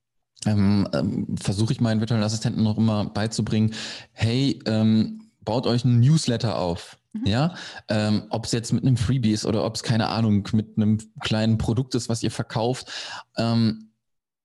ähm, 0.47 0.89
ähm, 0.93 1.37
versuche 1.41 1.73
ich 1.73 1.81
meinen 1.81 2.01
virtuellen 2.01 2.25
Assistenten 2.25 2.65
noch 2.65 2.77
immer 2.77 3.05
beizubringen, 3.05 3.73
hey, 4.11 4.59
ähm, 4.67 5.31
baut 5.45 5.69
euch 5.69 5.85
einen 5.85 6.01
Newsletter 6.01 6.59
auf. 6.59 6.99
Mhm. 7.13 7.27
Ja, 7.27 7.55
ähm, 7.89 8.25
ob 8.31 8.47
es 8.47 8.51
jetzt 8.51 8.73
mit 8.73 8.85
einem 8.85 8.97
Freebie 8.97 9.31
ist 9.31 9.47
oder 9.47 9.65
ob 9.65 9.77
es 9.77 9.85
keine 9.85 10.09
Ahnung 10.09 10.49
mit 10.53 10.77
einem 10.77 10.99
kleinen 11.21 11.57
Produkt 11.57 11.95
ist, 11.95 12.09
was 12.09 12.25
ihr 12.25 12.33
verkauft. 12.33 12.91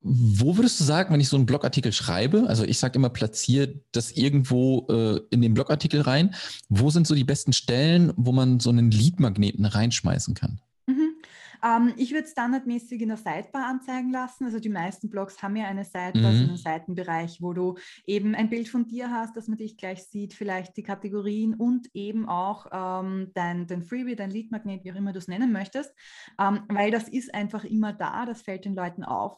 Wo 0.02 0.56
würdest 0.56 0.80
du 0.80 0.84
sagen, 0.84 1.14
wenn 1.14 1.20
ich 1.20 1.28
so 1.28 1.38
einen 1.38 1.46
Blogartikel 1.46 1.92
schreibe, 1.92 2.46
also 2.48 2.64
ich 2.64 2.78
sage 2.78 2.98
immer, 2.98 3.10
platziere 3.10 3.82
das 3.92 4.12
irgendwo 4.12 4.88
äh, 4.90 5.20
in 5.32 5.42
den 5.42 5.54
Blogartikel 5.54 6.02
rein, 6.02 6.36
wo 6.70 6.90
sind 6.90 7.08
so 7.08 7.16
die 7.16 7.24
besten 7.24 7.52
Stellen, 7.52 8.14
wo 8.16 8.32
man 8.32 8.60
so 8.60 8.70
einen 8.70 8.92
Leadmagneten 8.92 9.66
reinschmeißen 9.66 10.36
kann? 10.36 10.62
Mhm. 10.86 11.18
Ähm, 11.64 11.94
ich 11.98 12.14
würde 12.14 12.28
standardmäßig 12.28 13.02
in 13.02 13.10
der 13.10 13.18
Sidebar 13.18 13.66
anzeigen 13.66 14.12
lassen. 14.12 14.46
Also 14.46 14.60
die 14.60 14.70
meisten 14.70 15.10
Blogs 15.10 15.42
haben 15.42 15.56
ja 15.56 15.66
eine 15.66 15.84
Sidebar, 15.84 16.32
mhm. 16.32 16.38
so 16.38 16.44
einen 16.44 16.58
Seitenbereich, 16.58 17.42
wo 17.42 17.54
du 17.54 17.76
eben 18.06 18.36
ein 18.36 18.50
Bild 18.50 18.70
von 18.70 18.88
dir 18.88 19.10
hast, 19.12 19.36
dass 19.36 19.48
man 19.48 19.58
dich 19.58 19.78
gleich 19.78 20.04
sieht, 20.04 20.34
vielleicht 20.34 20.78
die 20.78 20.84
Kategorien 20.84 21.56
und 21.56 21.88
eben 21.94 22.28
auch 22.28 22.68
ähm, 22.72 23.32
dein, 23.34 23.68
dein 23.68 23.84
Freebie, 23.84 24.16
dein 24.16 24.32
Leadmagnet, 24.32 24.84
wie 24.84 24.92
auch 24.92 24.96
immer 24.96 25.14
du 25.14 25.20
es 25.20 25.28
nennen 25.28 25.52
möchtest, 25.52 25.94
ähm, 26.40 26.62
weil 26.70 26.92
das 26.92 27.08
ist 27.08 27.34
einfach 27.34 27.64
immer 27.64 27.94
da, 27.94 28.26
das 28.26 28.42
fällt 28.42 28.66
den 28.66 28.76
Leuten 28.76 29.04
auf. 29.04 29.38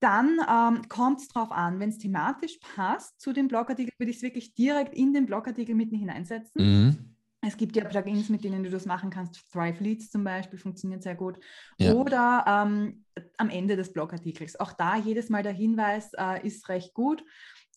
Dann 0.00 0.38
ähm, 0.48 0.88
kommt 0.88 1.20
es 1.20 1.28
darauf 1.28 1.50
an, 1.50 1.80
wenn 1.80 1.88
es 1.90 1.98
thematisch 1.98 2.58
passt 2.76 3.20
zu 3.20 3.32
dem 3.32 3.48
Blogartikel, 3.48 3.92
würde 3.98 4.10
ich 4.10 4.18
es 4.18 4.22
wirklich 4.22 4.54
direkt 4.54 4.94
in 4.94 5.12
den 5.12 5.26
Blogartikel 5.26 5.74
mitten 5.74 5.96
hineinsetzen. 5.96 6.62
Mhm. 6.62 6.96
Es 7.40 7.56
gibt 7.56 7.76
ja 7.76 7.84
Plugins, 7.84 8.28
mit 8.28 8.42
denen 8.42 8.64
du 8.64 8.70
das 8.70 8.84
machen 8.84 9.10
kannst. 9.10 9.40
Thrive 9.52 9.82
Leads 9.82 10.10
zum 10.10 10.24
Beispiel 10.24 10.58
funktioniert 10.58 11.02
sehr 11.04 11.14
gut. 11.14 11.38
Ja. 11.78 11.94
Oder 11.94 12.44
ähm, 12.46 13.04
am 13.36 13.48
Ende 13.48 13.76
des 13.76 13.92
Blogartikels. 13.92 14.58
Auch 14.58 14.72
da 14.72 14.96
jedes 14.96 15.28
Mal 15.28 15.44
der 15.44 15.52
Hinweis 15.52 16.10
äh, 16.18 16.44
ist 16.44 16.68
recht 16.68 16.94
gut. 16.94 17.24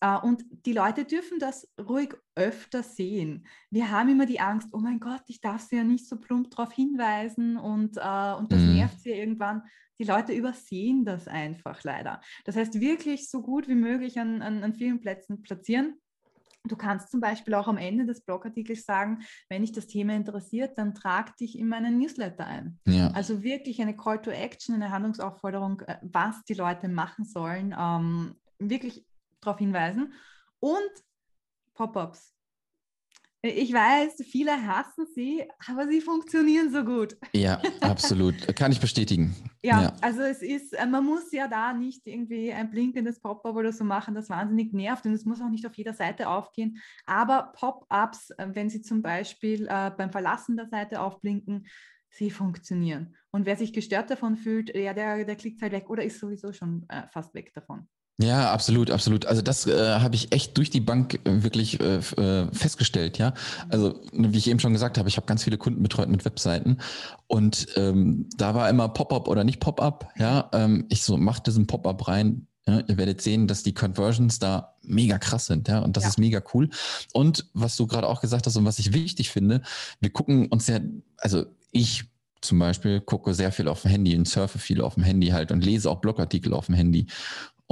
Uh, 0.04 0.18
und 0.20 0.44
die 0.66 0.72
Leute 0.72 1.04
dürfen 1.04 1.38
das 1.38 1.68
ruhig 1.78 2.16
öfter 2.34 2.82
sehen. 2.82 3.46
Wir 3.70 3.92
haben 3.92 4.08
immer 4.08 4.26
die 4.26 4.40
Angst, 4.40 4.70
oh 4.72 4.78
mein 4.78 4.98
Gott, 4.98 5.22
ich 5.28 5.40
darf 5.40 5.62
sie 5.62 5.76
ja 5.76 5.84
nicht 5.84 6.08
so 6.08 6.16
plump 6.16 6.50
darauf 6.50 6.72
hinweisen 6.72 7.56
und, 7.56 7.98
uh, 7.98 8.36
und 8.36 8.50
das 8.50 8.60
mm. 8.60 8.74
nervt 8.74 9.00
sie 9.00 9.10
irgendwann. 9.10 9.62
Die 10.00 10.04
Leute 10.04 10.32
übersehen 10.32 11.04
das 11.04 11.28
einfach 11.28 11.84
leider. 11.84 12.20
Das 12.44 12.56
heißt, 12.56 12.80
wirklich 12.80 13.30
so 13.30 13.42
gut 13.42 13.68
wie 13.68 13.76
möglich 13.76 14.18
an, 14.18 14.42
an, 14.42 14.64
an 14.64 14.74
vielen 14.74 14.98
Plätzen 14.98 15.40
platzieren. 15.40 15.94
Du 16.64 16.74
kannst 16.74 17.10
zum 17.10 17.20
Beispiel 17.20 17.54
auch 17.54 17.68
am 17.68 17.76
Ende 17.76 18.04
des 18.04 18.22
Blogartikels 18.22 18.84
sagen, 18.84 19.20
wenn 19.48 19.62
dich 19.62 19.72
das 19.72 19.86
Thema 19.86 20.14
interessiert, 20.14 20.78
dann 20.78 20.94
trag 20.94 21.36
dich 21.36 21.56
in 21.56 21.68
meinen 21.68 21.98
Newsletter 21.98 22.46
ein. 22.46 22.80
Ja. 22.86 23.12
Also 23.12 23.44
wirklich 23.44 23.80
eine 23.80 23.96
Call 23.96 24.20
to 24.20 24.30
Action, 24.30 24.74
eine 24.74 24.90
Handlungsaufforderung, 24.90 25.80
äh, 25.82 25.98
was 26.02 26.42
die 26.44 26.54
Leute 26.54 26.88
machen 26.88 27.24
sollen, 27.24 27.72
ähm, 27.78 28.34
wirklich 28.58 29.06
darauf 29.42 29.58
hinweisen. 29.58 30.14
Und 30.60 30.90
Pop-ups. 31.74 32.32
Ich 33.44 33.72
weiß, 33.72 34.24
viele 34.30 34.52
hassen 34.52 35.04
sie, 35.16 35.44
aber 35.66 35.88
sie 35.88 36.00
funktionieren 36.00 36.70
so 36.70 36.84
gut. 36.84 37.16
Ja, 37.32 37.60
absolut. 37.80 38.54
Kann 38.54 38.70
ich 38.72 38.80
bestätigen. 38.80 39.34
Ja, 39.64 39.80
ja, 39.80 39.92
also 40.00 40.22
es 40.22 40.42
ist, 40.42 40.72
äh, 40.72 40.86
man 40.86 41.04
muss 41.04 41.30
ja 41.30 41.46
da 41.46 41.72
nicht 41.72 42.04
irgendwie 42.04 42.52
ein 42.52 42.68
blinkendes 42.68 43.20
Pop-up 43.20 43.54
oder 43.54 43.72
so 43.72 43.84
machen, 43.84 44.12
das 44.12 44.28
wahnsinnig 44.28 44.72
nervt 44.72 45.06
und 45.06 45.12
es 45.12 45.24
muss 45.24 45.40
auch 45.40 45.50
nicht 45.50 45.64
auf 45.64 45.74
jeder 45.76 45.94
Seite 45.94 46.28
aufgehen. 46.28 46.78
Aber 47.06 47.52
Pop-ups, 47.54 48.30
äh, 48.30 48.48
wenn 48.54 48.70
sie 48.70 48.82
zum 48.82 49.02
Beispiel 49.02 49.68
äh, 49.68 49.92
beim 49.96 50.10
Verlassen 50.10 50.56
der 50.56 50.66
Seite 50.66 51.00
aufblinken, 51.00 51.68
sie 52.10 52.32
funktionieren. 52.32 53.14
Und 53.30 53.46
wer 53.46 53.56
sich 53.56 53.72
gestört 53.72 54.10
davon 54.10 54.36
fühlt, 54.36 54.74
ja, 54.74 54.94
der, 54.94 55.24
der 55.24 55.36
klickt 55.36 55.62
halt 55.62 55.70
weg 55.70 55.88
oder 55.88 56.02
ist 56.02 56.18
sowieso 56.18 56.52
schon 56.52 56.84
äh, 56.88 57.06
fast 57.06 57.32
weg 57.34 57.52
davon. 57.54 57.88
Ja, 58.18 58.52
absolut, 58.52 58.90
absolut. 58.90 59.26
Also 59.26 59.42
das 59.42 59.66
äh, 59.66 59.98
habe 59.98 60.14
ich 60.14 60.32
echt 60.32 60.56
durch 60.58 60.70
die 60.70 60.80
Bank 60.80 61.14
äh, 61.24 61.42
wirklich 61.42 61.80
äh, 61.80 61.96
äh, 61.96 62.46
festgestellt, 62.52 63.18
ja. 63.18 63.32
Also 63.68 64.00
wie 64.12 64.38
ich 64.38 64.48
eben 64.48 64.60
schon 64.60 64.72
gesagt 64.72 64.98
habe, 64.98 65.08
ich 65.08 65.16
habe 65.16 65.26
ganz 65.26 65.44
viele 65.44 65.58
Kunden 65.58 65.82
betreut 65.82 66.08
mit 66.08 66.24
Webseiten 66.24 66.78
und 67.26 67.68
ähm, 67.76 68.28
da 68.36 68.54
war 68.54 68.68
immer 68.68 68.88
Pop-up 68.88 69.28
oder 69.28 69.44
nicht 69.44 69.60
Pop-up, 69.60 70.10
ja. 70.18 70.50
Ähm, 70.52 70.86
ich 70.88 71.02
so 71.02 71.16
mach 71.16 71.38
diesen 71.40 71.66
Pop-up 71.66 72.06
rein. 72.08 72.46
Ja, 72.64 72.78
ihr 72.86 72.96
werdet 72.96 73.20
sehen, 73.20 73.48
dass 73.48 73.64
die 73.64 73.74
Conversions 73.74 74.38
da 74.38 74.76
mega 74.82 75.18
krass 75.18 75.46
sind, 75.46 75.66
ja, 75.66 75.80
und 75.80 75.96
das 75.96 76.04
ja. 76.04 76.10
ist 76.10 76.18
mega 76.18 76.40
cool. 76.54 76.70
Und 77.12 77.46
was 77.54 77.74
du 77.76 77.88
gerade 77.88 78.08
auch 78.08 78.20
gesagt 78.20 78.46
hast 78.46 78.54
und 78.56 78.64
was 78.64 78.78
ich 78.78 78.92
wichtig 78.92 79.30
finde, 79.30 79.62
wir 79.98 80.10
gucken 80.10 80.46
uns 80.46 80.68
ja, 80.68 80.78
also 81.16 81.44
ich 81.72 82.04
zum 82.42 82.58
Beispiel 82.58 83.00
gucke 83.00 83.34
sehr 83.34 83.52
viel 83.52 83.68
auf 83.68 83.82
dem 83.82 83.90
Handy 83.90 84.16
und 84.16 84.28
surfe 84.28 84.58
viel 84.58 84.80
auf 84.80 84.94
dem 84.94 85.04
Handy 85.04 85.28
halt 85.28 85.52
und 85.52 85.64
lese 85.64 85.90
auch 85.90 86.00
Blogartikel 86.00 86.52
auf 86.52 86.66
dem 86.66 86.74
Handy. 86.74 87.06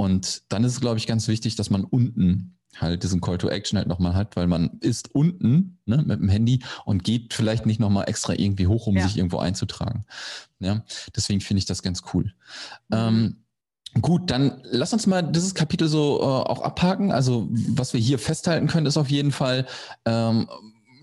Und 0.01 0.51
dann 0.51 0.63
ist 0.63 0.73
es, 0.73 0.81
glaube 0.81 0.97
ich, 0.97 1.05
ganz 1.05 1.27
wichtig, 1.27 1.55
dass 1.55 1.69
man 1.69 1.83
unten 1.83 2.57
halt 2.75 3.03
diesen 3.03 3.21
Call 3.21 3.37
to 3.37 3.49
Action 3.49 3.77
halt 3.77 3.87
nochmal 3.87 4.15
hat, 4.15 4.35
weil 4.35 4.47
man 4.47 4.79
ist 4.79 5.13
unten 5.13 5.77
ne, 5.85 5.97
mit 5.97 6.19
dem 6.19 6.27
Handy 6.27 6.63
und 6.85 7.03
geht 7.03 7.35
vielleicht 7.35 7.67
nicht 7.67 7.79
nochmal 7.79 8.05
extra 8.09 8.33
irgendwie 8.33 8.65
hoch, 8.65 8.87
um 8.87 8.95
ja. 8.95 9.03
sich 9.03 9.17
irgendwo 9.17 9.37
einzutragen. 9.37 10.05
Ja, 10.59 10.83
deswegen 11.15 11.39
finde 11.39 11.59
ich 11.59 11.65
das 11.65 11.83
ganz 11.83 12.01
cool. 12.13 12.33
Ähm, 12.91 13.37
Gut, 13.99 14.31
dann 14.31 14.61
lass 14.63 14.93
uns 14.93 15.05
mal 15.05 15.21
dieses 15.21 15.53
Kapitel 15.53 15.87
so 15.87 16.19
äh, 16.21 16.23
auch 16.23 16.61
abhaken. 16.61 17.11
Also 17.11 17.49
was 17.51 17.93
wir 17.93 17.99
hier 17.99 18.17
festhalten 18.17 18.67
können, 18.67 18.87
ist 18.87 18.97
auf 18.97 19.11
jeden 19.11 19.33
Fall, 19.33 19.67
ähm, 20.05 20.49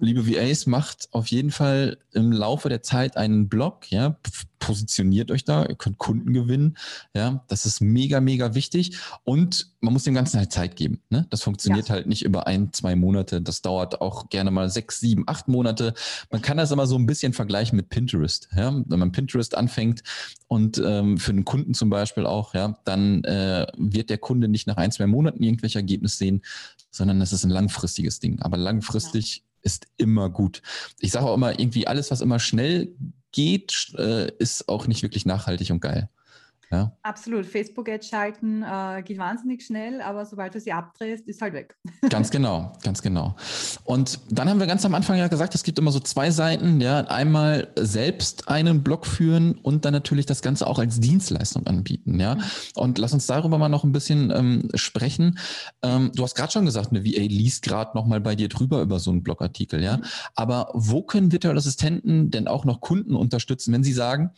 liebe 0.01 0.27
VAs, 0.27 0.67
macht 0.67 1.09
auf 1.13 1.27
jeden 1.29 1.51
Fall 1.51 1.99
im 2.13 2.33
Laufe 2.33 2.69
der 2.69 2.83
Zeit 2.83 3.17
einen 3.17 3.49
Blog, 3.49 3.91
ja, 3.91 4.19
positioniert 4.59 5.31
euch 5.31 5.45
da, 5.45 5.65
ihr 5.65 5.77
könnt 5.77 5.99
Kunden 5.99 6.33
gewinnen, 6.33 6.77
ja, 7.15 7.45
das 7.49 7.65
ist 7.67 7.81
mega, 7.81 8.21
mega 8.21 8.55
wichtig. 8.55 8.99
Und 9.25 9.73
man 9.81 9.93
muss 9.93 10.05
dem 10.05 10.15
Ganzen 10.15 10.39
halt 10.39 10.53
Zeit 10.53 10.77
geben, 10.77 11.01
ne? 11.11 11.27
Das 11.31 11.43
funktioniert 11.43 11.89
ja. 11.89 11.95
halt 11.95 12.07
nicht 12.07 12.25
über 12.25 12.47
ein, 12.47 12.73
zwei 12.73 12.97
Monate, 12.97 13.41
das 13.41 13.63
dauert 13.63 14.01
auch 14.01 14.29
gerne 14.29 14.51
mal 14.51 14.69
sechs, 14.69 15.01
sieben, 15.01 15.25
acht 15.27 15.49
Monate. 15.49 15.95
Man 16.31 16.43
kann 16.43 16.57
das 16.57 16.71
immer 16.71 16.87
so 16.87 16.97
ein 16.97 17.07
bisschen 17.07 17.33
vergleichen 17.33 17.77
mit 17.77 17.89
Pinterest, 17.89 18.49
ja, 18.57 18.83
wenn 18.87 18.99
man 18.99 19.13
Pinterest 19.13 19.57
anfängt 19.57 20.03
und 20.49 20.83
ähm, 20.85 21.19
für 21.19 21.33
einen 21.33 21.45
Kunden 21.45 21.75
zum 21.75 21.91
Beispiel 21.91 22.27
auch, 22.27 22.55
ja, 22.55 22.79
dann 22.85 23.25
äh, 23.25 23.67
wird 23.77 24.11
der 24.11 24.19
Kunde 24.19 24.49
nicht 24.49 24.67
nach 24.67 24.77
ein, 24.77 24.91
zwei 24.91 25.07
Monaten 25.07 25.43
irgendwelche 25.43 25.79
Ergebnisse 25.79 26.17
sehen, 26.17 26.43
sondern 26.91 27.21
das 27.21 27.33
ist 27.33 27.45
ein 27.45 27.51
langfristiges 27.51 28.19
Ding, 28.19 28.41
aber 28.41 28.57
langfristig 28.57 29.37
ja 29.37 29.48
ist 29.69 29.87
immer 29.99 30.31
gut. 30.31 30.63
Ich 30.99 31.13
sage 31.13 31.27
auch 31.27 31.35
immer, 31.35 31.59
irgendwie 31.61 31.87
alles, 31.87 32.11
was 32.11 32.23
immer 32.23 32.39
schnell 32.39 32.95
geht, 33.33 33.93
äh, 33.99 34.33
ist 34.39 34.69
auch 34.71 34.87
nicht 34.87 35.03
wirklich 35.03 35.27
nachhaltig 35.27 35.71
und 35.71 35.81
geil. 35.81 36.09
Ja. 36.71 36.93
Absolut. 37.03 37.47
Facebook-Ads 37.47 38.09
schalten 38.09 38.63
äh, 38.63 39.03
geht 39.03 39.19
wahnsinnig 39.19 39.65
schnell, 39.65 40.03
aber 40.03 40.27
sobald 40.27 40.55
du 40.55 40.61
sie 40.61 40.73
abdrehst, 40.73 41.27
ist 41.27 41.41
halt 41.41 41.55
weg. 41.55 41.77
Ganz 42.11 42.31
genau, 42.31 42.73
ganz 42.83 43.03
genau. 43.03 43.37
Und 43.85 44.21
dann 44.31 44.49
haben 44.49 44.61
wir 44.61 44.67
ganz 44.67 44.85
am 44.85 44.95
Anfang 44.95 45.19
ja 45.19 45.29
gesagt, 45.29 45.55
es 45.55 45.63
gibt 45.63 45.79
immer 45.79 45.93
so 45.93 46.01
zwei 46.01 46.31
Seiten. 46.31 46.81
Ja, 46.81 47.01
einmal 47.01 47.69
selbst 47.77 48.49
einen 48.49 48.83
Blog 48.83 49.07
führen 49.07 49.55
und 49.55 49.85
dann 49.85 49.93
natürlich 49.93 50.27
das 50.27 50.43
Ganze 50.43 50.67
auch 50.67 50.79
als 50.79 51.01
Dienstleistung 51.01 51.67
anbieten. 51.67 52.19
Ja, 52.21 52.37
mhm. 52.37 52.43
und 52.77 52.99
lass 52.99 53.13
uns 53.13 53.27
darüber 53.27 53.59
mal 53.59 53.69
noch 53.69 53.85
ein 53.85 53.93
bisschen 53.93 54.31
ähm, 54.31 54.69
sprechen. 54.75 55.39
Ähm, 55.83 56.13
du 56.15 56.23
hast 56.23 56.35
gerade 56.35 56.53
schon 56.53 56.65
gesagt, 56.65 56.91
eine 56.91 57.05
VA 57.05 57.23
liest 57.23 57.63
gerade 57.63 57.97
noch 57.97 58.07
mal 58.07 58.21
bei 58.21 58.35
dir 58.35 58.49
drüber 58.49 58.83
über 58.83 58.99
so 58.99 59.11
einen 59.11 59.23
Blogartikel. 59.23 59.83
Ja, 59.83 59.99
mhm. 59.99 60.05
aber 60.35 60.71
wo 60.75 61.03
können 61.03 61.33
virtuelle 61.33 61.59
Assistenten 61.59 62.31
denn 62.31 62.49
auch 62.49 62.65
noch 62.65 62.81
Kunden 62.81 63.15
unterstützen, 63.15 63.73
wenn 63.73 63.85
sie 63.85 63.93
sagen, 63.93 64.33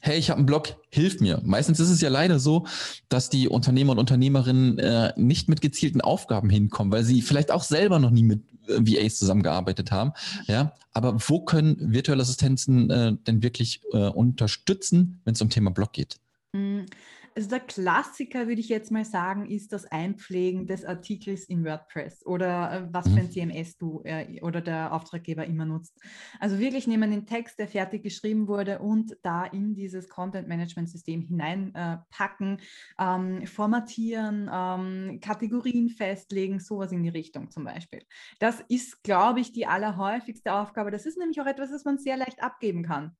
hey, 0.00 0.18
ich 0.18 0.30
habe 0.30 0.38
einen 0.38 0.46
Blog, 0.46 0.76
hilf 0.90 1.20
mir. 1.20 1.40
Meistens 1.44 1.80
ist 1.80 1.90
es 1.90 2.00
ja 2.00 2.08
leider 2.08 2.38
so, 2.38 2.66
dass 3.08 3.30
die 3.30 3.48
Unternehmer 3.48 3.92
und 3.92 3.98
Unternehmerinnen 3.98 4.78
äh, 4.78 5.12
nicht 5.16 5.48
mit 5.48 5.60
gezielten 5.60 6.00
Aufgaben 6.00 6.50
hinkommen, 6.50 6.92
weil 6.92 7.04
sie 7.04 7.22
vielleicht 7.22 7.50
auch 7.50 7.62
selber 7.64 7.98
noch 7.98 8.10
nie 8.10 8.22
mit 8.22 8.42
äh, 8.68 8.80
VAs 8.80 9.18
zusammengearbeitet 9.18 9.90
haben. 9.90 10.12
Ja, 10.46 10.72
aber 10.92 11.16
wo 11.28 11.40
können 11.40 11.92
virtuelle 11.92 12.22
Assistenzen 12.22 12.90
äh, 12.90 13.12
denn 13.26 13.42
wirklich 13.42 13.82
äh, 13.92 14.08
unterstützen, 14.08 15.20
wenn 15.24 15.34
es 15.34 15.42
um 15.42 15.50
Thema 15.50 15.70
Blog 15.70 15.92
geht? 15.92 16.16
Mhm. 16.52 16.86
Also 17.36 17.50
der 17.50 17.60
Klassiker, 17.60 18.48
würde 18.48 18.60
ich 18.60 18.70
jetzt 18.70 18.90
mal 18.90 19.04
sagen, 19.04 19.44
ist 19.44 19.72
das 19.74 19.84
Einpflegen 19.84 20.66
des 20.66 20.86
Artikels 20.86 21.44
in 21.44 21.64
WordPress 21.64 22.24
oder 22.24 22.72
äh, 22.72 22.88
was 22.90 23.06
für 23.08 23.20
ein 23.20 23.26
mhm. 23.26 23.30
CMS 23.30 23.76
du 23.76 24.00
äh, 24.04 24.40
oder 24.40 24.62
der 24.62 24.92
Auftraggeber 24.94 25.44
immer 25.44 25.66
nutzt. 25.66 26.00
Also 26.40 26.58
wirklich 26.58 26.86
nehmen 26.86 27.10
den 27.10 27.26
Text, 27.26 27.58
der 27.58 27.68
fertig 27.68 28.02
geschrieben 28.02 28.48
wurde 28.48 28.78
und 28.78 29.16
da 29.22 29.44
in 29.44 29.74
dieses 29.74 30.08
Content-Management-System 30.08 31.20
hineinpacken, 31.20 32.58
äh, 32.58 32.62
ähm, 32.98 33.46
formatieren, 33.46 34.50
ähm, 34.50 35.20
Kategorien 35.20 35.90
festlegen, 35.90 36.58
sowas 36.58 36.90
in 36.90 37.02
die 37.02 37.10
Richtung 37.10 37.50
zum 37.50 37.64
Beispiel. 37.64 38.02
Das 38.38 38.62
ist, 38.68 39.02
glaube 39.02 39.40
ich, 39.40 39.52
die 39.52 39.66
allerhäufigste 39.66 40.54
Aufgabe. 40.54 40.90
Das 40.90 41.04
ist 41.04 41.18
nämlich 41.18 41.38
auch 41.42 41.46
etwas, 41.46 41.70
das 41.70 41.84
man 41.84 41.98
sehr 41.98 42.16
leicht 42.16 42.42
abgeben 42.42 42.82
kann. 42.82 43.14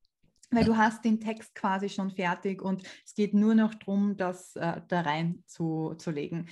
Weil 0.51 0.65
du 0.65 0.77
hast 0.77 1.05
den 1.05 1.21
Text 1.21 1.55
quasi 1.55 1.89
schon 1.89 2.11
fertig 2.11 2.63
und 2.63 2.83
es 3.05 3.15
geht 3.15 3.35
nur 3.35 3.55
noch 3.55 3.75
darum, 3.75 4.17
das 4.17 4.55
äh, 4.57 4.81
da 4.89 5.01
rein 5.01 5.43
zu, 5.47 5.95
zu 5.99 6.11
legen 6.11 6.49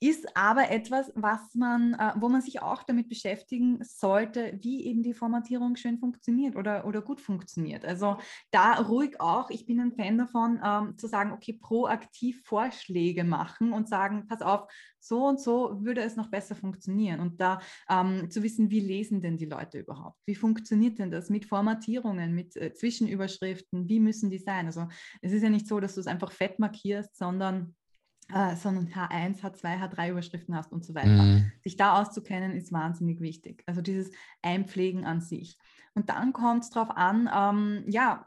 ist 0.00 0.36
aber 0.36 0.70
etwas, 0.70 1.10
was 1.14 1.54
man, 1.54 1.94
äh, 1.94 2.12
wo 2.16 2.28
man 2.28 2.42
sich 2.42 2.60
auch 2.62 2.82
damit 2.82 3.08
beschäftigen 3.08 3.78
sollte, 3.82 4.58
wie 4.60 4.84
eben 4.84 5.02
die 5.02 5.14
Formatierung 5.14 5.76
schön 5.76 5.98
funktioniert 5.98 6.56
oder, 6.56 6.86
oder 6.86 7.00
gut 7.00 7.20
funktioniert. 7.20 7.84
Also 7.84 8.18
da 8.50 8.74
ruhig 8.74 9.20
auch, 9.20 9.48
ich 9.50 9.64
bin 9.64 9.80
ein 9.80 9.92
Fan 9.92 10.18
davon, 10.18 10.60
ähm, 10.62 10.98
zu 10.98 11.06
sagen, 11.06 11.32
okay, 11.32 11.54
proaktiv 11.54 12.42
Vorschläge 12.44 13.24
machen 13.24 13.72
und 13.72 13.88
sagen, 13.88 14.26
pass 14.28 14.42
auf, 14.42 14.70
so 15.00 15.24
und 15.26 15.40
so 15.40 15.82
würde 15.82 16.02
es 16.02 16.16
noch 16.16 16.30
besser 16.30 16.54
funktionieren. 16.56 17.20
Und 17.20 17.40
da 17.40 17.60
ähm, 17.88 18.30
zu 18.30 18.42
wissen, 18.42 18.70
wie 18.70 18.80
lesen 18.80 19.22
denn 19.22 19.36
die 19.36 19.46
Leute 19.46 19.78
überhaupt? 19.78 20.18
Wie 20.26 20.34
funktioniert 20.34 20.98
denn 20.98 21.10
das 21.10 21.30
mit 21.30 21.46
Formatierungen, 21.46 22.34
mit 22.34 22.56
äh, 22.56 22.74
Zwischenüberschriften? 22.74 23.88
Wie 23.88 24.00
müssen 24.00 24.30
die 24.30 24.38
sein? 24.38 24.66
Also 24.66 24.88
es 25.22 25.32
ist 25.32 25.42
ja 25.42 25.50
nicht 25.50 25.68
so, 25.68 25.80
dass 25.80 25.94
du 25.94 26.00
es 26.00 26.06
einfach 26.06 26.32
fett 26.32 26.58
markierst, 26.58 27.16
sondern 27.16 27.74
äh, 28.32 28.56
sondern 28.56 28.88
H1, 28.88 29.40
H2, 29.40 29.80
H3 29.80 30.10
Überschriften 30.10 30.56
hast 30.56 30.72
und 30.72 30.84
so 30.84 30.94
weiter. 30.94 31.22
Mhm. 31.22 31.52
Sich 31.62 31.76
da 31.76 32.00
auszukennen 32.00 32.52
ist 32.52 32.72
wahnsinnig 32.72 33.20
wichtig. 33.20 33.62
Also 33.66 33.82
dieses 33.82 34.10
Einpflegen 34.42 35.04
an 35.04 35.20
sich. 35.20 35.58
Und 35.94 36.10
dann 36.10 36.32
kommt 36.32 36.64
es 36.64 36.70
darauf 36.70 36.90
an, 36.96 37.30
ähm, 37.32 37.84
ja, 37.88 38.26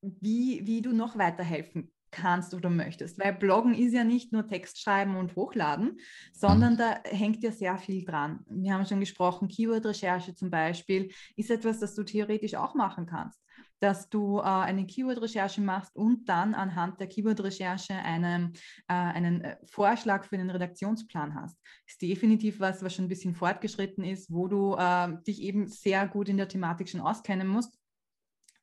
wie, 0.00 0.66
wie 0.66 0.80
du 0.80 0.92
noch 0.92 1.18
weiterhelfen 1.18 1.92
kannst 2.10 2.54
oder 2.54 2.70
möchtest. 2.70 3.18
Weil 3.18 3.34
Bloggen 3.34 3.74
ist 3.74 3.92
ja 3.92 4.04
nicht 4.04 4.32
nur 4.32 4.46
Text 4.46 4.80
schreiben 4.80 5.16
und 5.16 5.36
hochladen, 5.36 5.98
sondern 6.32 6.74
mhm. 6.74 6.78
da 6.78 7.00
hängt 7.04 7.42
ja 7.42 7.52
sehr 7.52 7.76
viel 7.76 8.04
dran. 8.04 8.40
Wir 8.48 8.72
haben 8.72 8.86
schon 8.86 9.00
gesprochen, 9.00 9.48
Keyword-Recherche 9.48 10.34
zum 10.34 10.50
Beispiel 10.50 11.12
ist 11.36 11.50
etwas, 11.50 11.80
das 11.80 11.94
du 11.94 12.04
theoretisch 12.04 12.54
auch 12.54 12.74
machen 12.74 13.06
kannst 13.06 13.38
dass 13.80 14.08
du 14.08 14.38
äh, 14.38 14.42
eine 14.42 14.86
Keyword-Recherche 14.86 15.60
machst 15.60 15.94
und 15.96 16.28
dann 16.28 16.54
anhand 16.54 17.00
der 17.00 17.06
Keyword-Recherche 17.06 17.94
einen, 17.94 18.52
äh, 18.88 18.94
einen 18.94 19.42
äh, 19.42 19.56
Vorschlag 19.66 20.24
für 20.24 20.36
einen 20.36 20.50
Redaktionsplan 20.50 21.34
hast. 21.34 21.56
Ist 21.86 22.02
definitiv 22.02 22.60
was, 22.60 22.82
was 22.82 22.94
schon 22.94 23.06
ein 23.06 23.08
bisschen 23.08 23.34
fortgeschritten 23.34 24.04
ist, 24.04 24.32
wo 24.32 24.48
du 24.48 24.74
äh, 24.76 25.08
dich 25.26 25.42
eben 25.42 25.66
sehr 25.68 26.06
gut 26.08 26.28
in 26.28 26.36
der 26.36 26.48
Thematik 26.48 26.88
schon 26.88 27.00
auskennen 27.00 27.46
musst. 27.46 27.78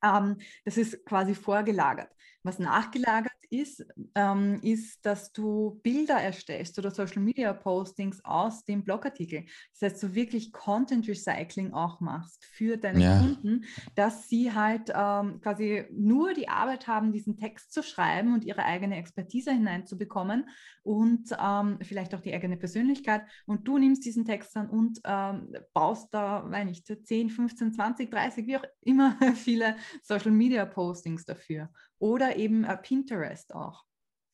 Ähm, 0.02 0.36
das 0.64 0.76
ist 0.76 1.04
quasi 1.06 1.34
vorgelagert. 1.34 2.12
Was 2.42 2.58
nachgelagert 2.58 3.32
ist, 3.50 3.84
ähm, 4.14 4.60
ist, 4.62 5.04
dass 5.04 5.32
du 5.32 5.80
Bilder 5.82 6.16
erstellst 6.16 6.78
oder 6.78 6.90
Social 6.90 7.22
Media 7.22 7.52
Postings 7.52 8.24
aus 8.24 8.64
dem 8.64 8.84
Blogartikel. 8.84 9.44
Das 9.72 9.92
heißt, 9.92 10.02
du 10.02 10.14
wirklich 10.14 10.52
Content 10.52 11.08
Recycling 11.08 11.72
auch 11.72 12.00
machst 12.00 12.44
für 12.44 12.76
deine 12.76 13.00
ja. 13.00 13.18
Kunden, 13.18 13.64
dass 13.94 14.28
sie 14.28 14.52
halt 14.52 14.92
ähm, 14.94 15.40
quasi 15.40 15.84
nur 15.90 16.34
die 16.34 16.48
Arbeit 16.48 16.86
haben, 16.86 17.12
diesen 17.12 17.36
Text 17.36 17.72
zu 17.72 17.82
schreiben 17.82 18.34
und 18.34 18.44
ihre 18.44 18.64
eigene 18.64 18.96
Expertise 18.96 19.52
hineinzubekommen 19.52 20.48
und 20.82 21.30
ähm, 21.38 21.78
vielleicht 21.82 22.14
auch 22.14 22.20
die 22.20 22.32
eigene 22.32 22.56
Persönlichkeit. 22.56 23.22
Und 23.46 23.66
du 23.66 23.78
nimmst 23.78 24.04
diesen 24.04 24.24
Text 24.24 24.54
dann 24.54 24.70
und 24.70 25.00
ähm, 25.04 25.52
baust 25.74 26.12
da, 26.12 26.48
weiß 26.50 26.64
nicht, 26.64 26.86
10, 26.86 27.30
15, 27.30 27.72
20, 27.72 28.10
30, 28.10 28.46
wie 28.46 28.56
auch 28.56 28.64
immer 28.82 29.16
viele 29.34 29.76
Social 30.02 30.30
Media 30.30 30.64
Postings 30.64 31.24
dafür. 31.24 31.70
Oder 31.98 32.36
eben 32.36 32.64
äh, 32.64 32.76
Pinterest 32.76 33.54
auch. 33.54 33.84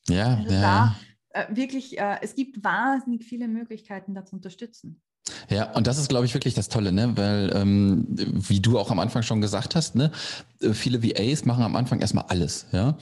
Ja, 0.08 0.36
also 0.36 0.52
ja. 0.52 0.60
Da, 0.60 0.96
äh, 1.30 1.56
wirklich, 1.56 1.98
äh, 1.98 2.18
es 2.22 2.34
gibt 2.34 2.62
wahnsinnig 2.64 3.24
viele 3.24 3.48
Möglichkeiten, 3.48 4.14
da 4.14 4.24
zu 4.24 4.36
unterstützen. 4.36 5.00
Ja, 5.48 5.72
und 5.72 5.86
das 5.86 5.98
ist, 5.98 6.08
glaube 6.08 6.26
ich, 6.26 6.34
wirklich 6.34 6.54
das 6.54 6.68
Tolle, 6.68 6.90
ne? 6.90 7.16
Weil, 7.16 7.52
ähm, 7.54 8.06
wie 8.10 8.60
du 8.60 8.78
auch 8.78 8.90
am 8.90 8.98
Anfang 8.98 9.22
schon 9.22 9.40
gesagt 9.40 9.76
hast, 9.76 9.94
ne, 9.94 10.10
äh, 10.60 10.72
viele 10.72 11.02
VAs 11.02 11.44
machen 11.44 11.62
am 11.62 11.76
Anfang 11.76 12.00
erstmal 12.00 12.24
alles, 12.28 12.66
ja. 12.72 12.96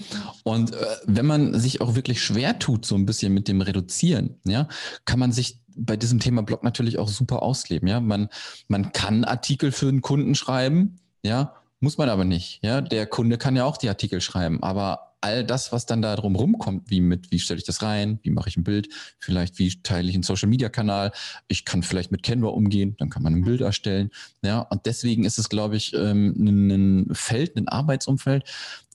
Und 0.44 0.74
äh, 0.74 0.86
wenn 1.06 1.24
man 1.24 1.58
sich 1.58 1.80
auch 1.80 1.94
wirklich 1.94 2.22
schwer 2.22 2.58
tut, 2.58 2.84
so 2.84 2.94
ein 2.94 3.06
bisschen 3.06 3.32
mit 3.32 3.48
dem 3.48 3.62
Reduzieren, 3.62 4.38
ja, 4.44 4.68
kann 5.06 5.18
man 5.18 5.32
sich 5.32 5.60
bei 5.74 5.96
diesem 5.96 6.20
Thema 6.20 6.42
Blog 6.42 6.62
natürlich 6.62 6.98
auch 6.98 7.08
super 7.08 7.42
ausleben, 7.42 7.88
ja. 7.88 8.00
Man, 8.00 8.28
man 8.68 8.92
kann 8.92 9.24
Artikel 9.24 9.72
für 9.72 9.88
einen 9.88 10.02
Kunden 10.02 10.34
schreiben, 10.34 10.96
ja, 11.22 11.54
muss 11.80 11.98
man 11.98 12.08
aber 12.08 12.24
nicht. 12.24 12.60
Ja, 12.62 12.80
der 12.80 13.06
Kunde 13.06 13.38
kann 13.38 13.56
ja 13.56 13.64
auch 13.64 13.76
die 13.76 13.88
Artikel 13.88 14.20
schreiben, 14.20 14.62
aber 14.62 15.10
all 15.22 15.44
das, 15.44 15.72
was 15.72 15.86
dann 15.86 16.02
da 16.02 16.16
drum 16.16 16.34
rumkommt, 16.34 16.90
wie 16.90 17.00
mit, 17.00 17.30
wie 17.30 17.38
stelle 17.38 17.58
ich 17.58 17.64
das 17.64 17.82
rein, 17.82 18.18
wie 18.22 18.30
mache 18.30 18.48
ich 18.48 18.56
ein 18.56 18.64
Bild, 18.64 18.88
vielleicht 19.18 19.58
wie 19.58 19.82
teile 19.82 20.08
ich 20.08 20.14
einen 20.14 20.22
Social 20.22 20.48
Media 20.48 20.68
Kanal, 20.68 21.12
ich 21.48 21.64
kann 21.64 21.82
vielleicht 21.82 22.10
mit 22.10 22.22
Canva 22.22 22.48
umgehen, 22.48 22.96
dann 22.98 23.10
kann 23.10 23.22
man 23.22 23.34
ein 23.34 23.44
Bild 23.44 23.60
erstellen. 23.60 24.10
Ja, 24.42 24.60
und 24.60 24.86
deswegen 24.86 25.24
ist 25.24 25.38
es, 25.38 25.48
glaube 25.48 25.76
ich, 25.76 25.92
ähm, 25.94 26.34
ein 26.38 27.14
Feld, 27.14 27.56
ein 27.56 27.68
Arbeitsumfeld, 27.68 28.44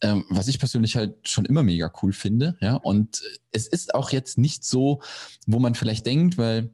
ähm, 0.02 0.26
was 0.30 0.48
ich 0.48 0.58
persönlich 0.58 0.96
halt 0.96 1.16
schon 1.28 1.46
immer 1.46 1.64
mega 1.64 1.92
cool 2.02 2.14
finde. 2.14 2.58
Ja, 2.60 2.76
und 2.76 3.22
es 3.52 3.68
ist 3.68 3.94
auch 3.94 4.12
jetzt 4.12 4.38
nicht 4.38 4.64
so, 4.64 5.02
wo 5.46 5.60
man 5.60 5.76
vielleicht 5.76 6.06
denkt, 6.06 6.38
weil 6.38 6.72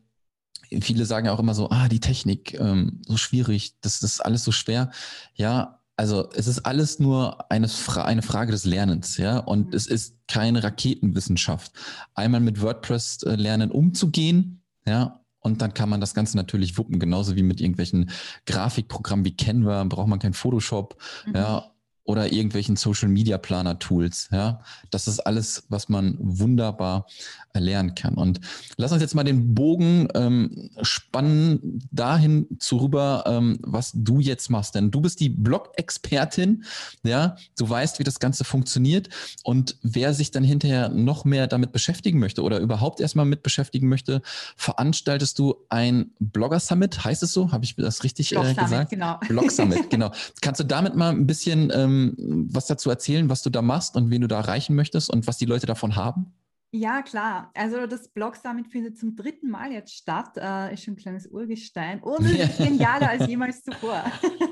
viele 0.82 1.06
sagen 1.06 1.26
ja 1.26 1.34
auch 1.34 1.40
immer 1.40 1.54
so, 1.54 1.70
ah, 1.70 1.90
die 1.90 2.00
Technik, 2.00 2.54
ähm, 2.54 3.02
so 3.06 3.18
schwierig, 3.18 3.74
das, 3.82 4.00
das 4.00 4.14
ist 4.14 4.22
alles 4.22 4.46
so 4.46 4.54
schwer. 4.54 4.92
Ja, 5.36 5.81
also 6.02 6.28
es 6.34 6.48
ist 6.48 6.66
alles 6.66 6.98
nur 6.98 7.52
eine, 7.52 7.68
Fra 7.68 8.06
eine 8.06 8.24
Frage 8.24 8.52
des 8.52 8.66
Lernens, 8.66 9.18
ja, 9.18 9.38
und 9.38 9.68
mhm. 9.68 9.74
es 9.76 9.86
ist 9.86 10.16
keine 10.28 10.64
Raketenwissenschaft. 10.64 11.74
Einmal 12.16 12.42
mit 12.42 12.60
WordPress 12.60 13.22
äh, 13.22 13.36
lernen 13.36 13.70
umzugehen, 13.70 14.64
ja, 14.84 15.22
und 15.42 15.62
dann 15.62 15.76
kann 15.76 15.90
man 15.90 16.02
das 16.02 16.16
Ganze 16.16 16.38
natürlich 16.38 16.76
wuppen, 16.80 16.98
genauso 16.98 17.36
wie 17.36 17.44
mit 17.44 17.62
irgendwelchen 17.62 18.10
Grafikprogrammen 18.48 19.26
wie 19.26 19.36
Canva, 19.36 19.84
braucht 19.84 20.08
man 20.08 20.18
kein 20.18 20.34
Photoshop, 20.34 20.98
mhm. 21.28 21.36
ja, 21.36 21.71
oder 22.04 22.32
irgendwelchen 22.32 22.76
Social 22.76 23.10
Media 23.10 23.38
Planer 23.38 23.78
Tools. 23.78 24.30
Ja, 24.32 24.62
das 24.90 25.08
ist 25.08 25.20
alles, 25.20 25.64
was 25.70 25.88
man 25.88 26.18
wunderbar 26.20 27.06
lernen 27.54 27.96
kann. 27.96 28.16
Und 28.16 28.40
lass 28.78 28.92
uns 28.92 29.02
jetzt 29.02 29.14
mal 29.14 29.24
den 29.24 29.54
Bogen 29.54 30.08
ähm, 30.16 30.70
spannen 30.82 31.80
dahin 31.92 32.48
zurüber, 32.60 33.24
ähm, 33.28 33.60
was 33.62 33.92
du 33.94 34.20
jetzt 34.20 34.50
machst. 34.50 34.76
Denn 34.76 34.90
du 34.90 35.02
bist 35.02 35.20
die 35.20 35.30
Blog-Expertin. 35.30 36.64
Ja, 37.04 37.36
du 37.58 37.70
weißt, 37.70 38.00
wie 38.00 38.04
das 38.04 38.20
Ganze 38.20 38.46
funktioniert. 38.46 39.10
Und 39.44 39.78
wer 39.84 40.14
sich 40.14 40.32
dann 40.32 40.44
hinterher 40.44 40.90
noch 40.90 41.26
mehr 41.26 41.48
damit 41.48 41.72
beschäftigen 41.72 42.20
möchte 42.20 42.42
oder 42.42 42.60
überhaupt 42.60 43.00
erstmal 43.00 43.26
mit 43.26 43.44
beschäftigen 43.44 43.90
möchte, 43.90 44.22
veranstaltest 44.56 45.38
du 45.38 45.56
ein 45.70 46.12
Blogger 46.20 46.60
Summit. 46.60 47.04
Heißt 47.04 47.22
es 47.22 47.34
so? 47.34 47.52
Habe 47.52 47.66
ich 47.66 47.76
das 47.76 48.04
richtig 48.04 48.30
Blog 48.30 48.46
äh, 48.46 48.54
gesagt? 48.56 48.90
Genau. 48.90 49.20
Blog 49.28 49.52
Summit, 49.52 49.90
genau. 49.90 50.12
Kannst 50.42 50.60
du 50.60 50.66
damit 50.66 50.96
mal 50.96 51.10
ein 51.10 51.28
bisschen 51.28 51.72
ähm, 51.76 51.91
ähm, 51.92 52.48
was 52.52 52.68
dazu 52.68 52.90
erzählen, 52.90 53.30
was 53.30 53.44
du 53.44 53.50
da 53.50 53.62
machst 53.62 53.96
und 53.96 54.10
wen 54.10 54.22
du 54.22 54.28
da 54.28 54.38
erreichen 54.38 54.76
möchtest 54.76 55.10
und 55.10 55.28
was 55.28 55.38
die 55.38 55.46
Leute 55.46 55.66
davon 55.66 55.96
haben? 55.96 56.34
Ja, 56.74 57.02
klar. 57.02 57.52
Also 57.54 57.86
das 57.86 58.08
Blog 58.08 58.38
Summit 58.38 58.70
findet 58.70 58.98
zum 58.98 59.18
dritten 59.18 59.50
Mal 59.50 59.74
jetzt 59.74 59.94
statt. 59.94 60.38
Äh, 60.38 60.74
ist 60.74 60.86
schon 60.86 60.94
ein 60.94 60.98
kleines 60.98 61.28
Urgestein. 61.28 62.02
Und 62.02 62.26
es 62.26 62.50
ist 62.50 62.58
genialer 62.60 63.10
als 63.10 63.28
jemals 63.28 63.62
zuvor. 63.62 64.02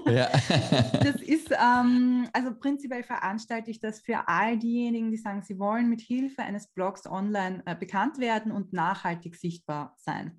Ja. 0.05 0.27
das 1.01 1.21
ist, 1.21 1.49
ähm, 1.51 2.27
also 2.33 2.53
prinzipiell 2.59 3.03
veranstalte 3.03 3.71
ich 3.71 3.79
das 3.79 4.01
für 4.01 4.27
all 4.27 4.59
diejenigen, 4.59 5.11
die 5.11 5.17
sagen, 5.17 5.43
sie 5.43 5.59
wollen 5.59 5.89
mit 5.89 6.01
Hilfe 6.01 6.41
eines 6.41 6.67
Blogs 6.67 7.07
online 7.07 7.63
äh, 7.65 7.73
bekannt 7.73 8.19
werden 8.19 8.51
und 8.51 8.73
nachhaltig 8.73 9.37
sichtbar 9.37 9.95
sein. 9.95 10.37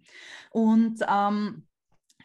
Und 0.51 1.01
ähm, 1.09 1.63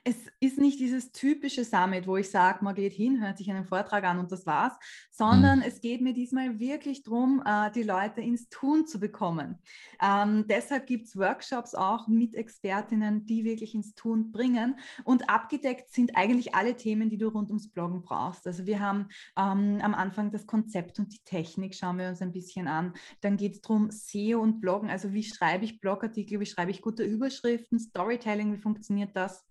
es 0.08 0.16
ist 0.40 0.60
nicht 0.60 0.80
dieses 0.80 1.12
typische 1.12 1.66
Summit, 1.66 2.06
wo 2.06 2.16
ich 2.16 2.30
sage, 2.30 2.64
man 2.64 2.76
geht 2.76 2.94
hin, 2.94 3.22
hört 3.22 3.40
sich 3.40 3.50
einen 3.50 3.66
Vortrag 3.66 4.04
an 4.04 4.20
und 4.20 4.32
das 4.32 4.46
war's, 4.46 4.74
sondern 5.10 5.60
mhm. 5.60 5.66
es 5.66 5.82
geht 5.82 6.02
mir 6.02 6.14
diesmal 6.14 6.60
wirklich 6.60 7.02
darum, 7.02 7.42
äh, 7.44 7.72
die 7.72 7.82
Leute 7.82 8.22
ins 8.22 8.48
Tun 8.50 8.86
zu 8.86 9.00
bekommen. 9.00 9.58
Ähm, 10.00 10.46
deshalb 10.48 10.86
gibt 10.86 11.08
es 11.08 11.18
Workshops 11.18 11.74
auch 11.74 12.08
mit 12.08 12.36
Expertinnen, 12.36 13.26
die 13.26 13.46
wirklich 13.46 13.74
ins 13.74 13.96
Tun 13.96 14.32
bringen. 14.32 14.78
Und 15.06 15.28
abgedeckt 15.28 15.92
sind 15.92 16.16
eigentlich 16.16 16.54
alle 16.54 16.76
Themen, 16.76 17.10
die 17.10 17.18
du 17.18 17.30
rund 17.30 17.50
ums 17.50 17.72
Bloggen 17.72 18.04
brauchst. 18.04 18.46
Also 18.46 18.68
wir 18.68 18.80
haben 18.80 19.08
ähm, 19.36 19.80
am 19.82 19.96
Anfang 19.96 20.30
das 20.30 20.46
Konzept 20.46 21.00
und 21.00 21.14
die 21.14 21.24
Technik, 21.26 21.74
schauen 21.74 21.98
wir 21.98 22.10
uns 22.10 22.22
ein 22.22 22.32
bisschen 22.32 22.68
an. 22.68 22.94
Dann 23.22 23.38
geht 23.38 23.54
es 23.54 23.62
darum, 23.62 23.90
SEO 23.90 24.40
und 24.40 24.62
Bloggen, 24.62 24.92
also 24.92 25.14
wie 25.14 25.24
schreibe 25.24 25.66
ich 25.66 25.80
Blogartikel, 25.80 26.40
wie 26.40 26.46
schreibe 26.46 26.70
ich 26.70 26.84
gute 26.84 27.04
Überschriften, 27.04 27.80
Storytelling, 27.80 28.54
wie 28.54 28.62
funktioniert 28.62 29.16
das? 29.16 29.44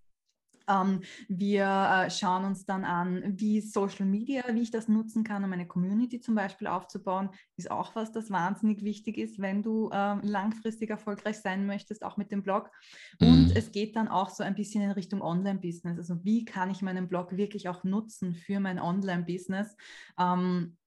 Ähm, 0.67 1.01
wir 1.27 1.65
äh, 1.65 2.09
schauen 2.09 2.45
uns 2.45 2.65
dann 2.65 2.83
an, 2.85 3.23
wie 3.37 3.61
Social 3.61 4.05
Media, 4.05 4.43
wie 4.51 4.61
ich 4.61 4.71
das 4.71 4.87
nutzen 4.87 5.23
kann, 5.23 5.43
um 5.43 5.53
eine 5.53 5.67
Community 5.67 6.19
zum 6.19 6.35
Beispiel 6.35 6.67
aufzubauen. 6.67 7.29
Ist 7.57 7.71
auch 7.71 7.95
was, 7.95 8.11
das 8.11 8.29
wahnsinnig 8.29 8.83
wichtig 8.83 9.17
ist, 9.17 9.39
wenn 9.39 9.63
du 9.63 9.89
ähm, 9.93 10.21
langfristig 10.23 10.89
erfolgreich 10.89 11.39
sein 11.39 11.65
möchtest, 11.65 12.03
auch 12.03 12.17
mit 12.17 12.31
dem 12.31 12.43
Blog. 12.43 12.71
Und 13.19 13.47
mhm. 13.47 13.53
es 13.55 13.71
geht 13.71 13.95
dann 13.95 14.07
auch 14.07 14.29
so 14.29 14.43
ein 14.43 14.55
bisschen 14.55 14.81
in 14.81 14.91
Richtung 14.91 15.21
Online-Business. 15.21 15.97
Also 15.97 16.23
wie 16.23 16.45
kann 16.45 16.69
ich 16.69 16.81
meinen 16.81 17.07
Blog 17.07 17.37
wirklich 17.37 17.69
auch 17.69 17.83
nutzen 17.83 18.35
für 18.35 18.59
mein 18.59 18.79
Online-Business? 18.79 19.75
Ähm, 20.19 20.77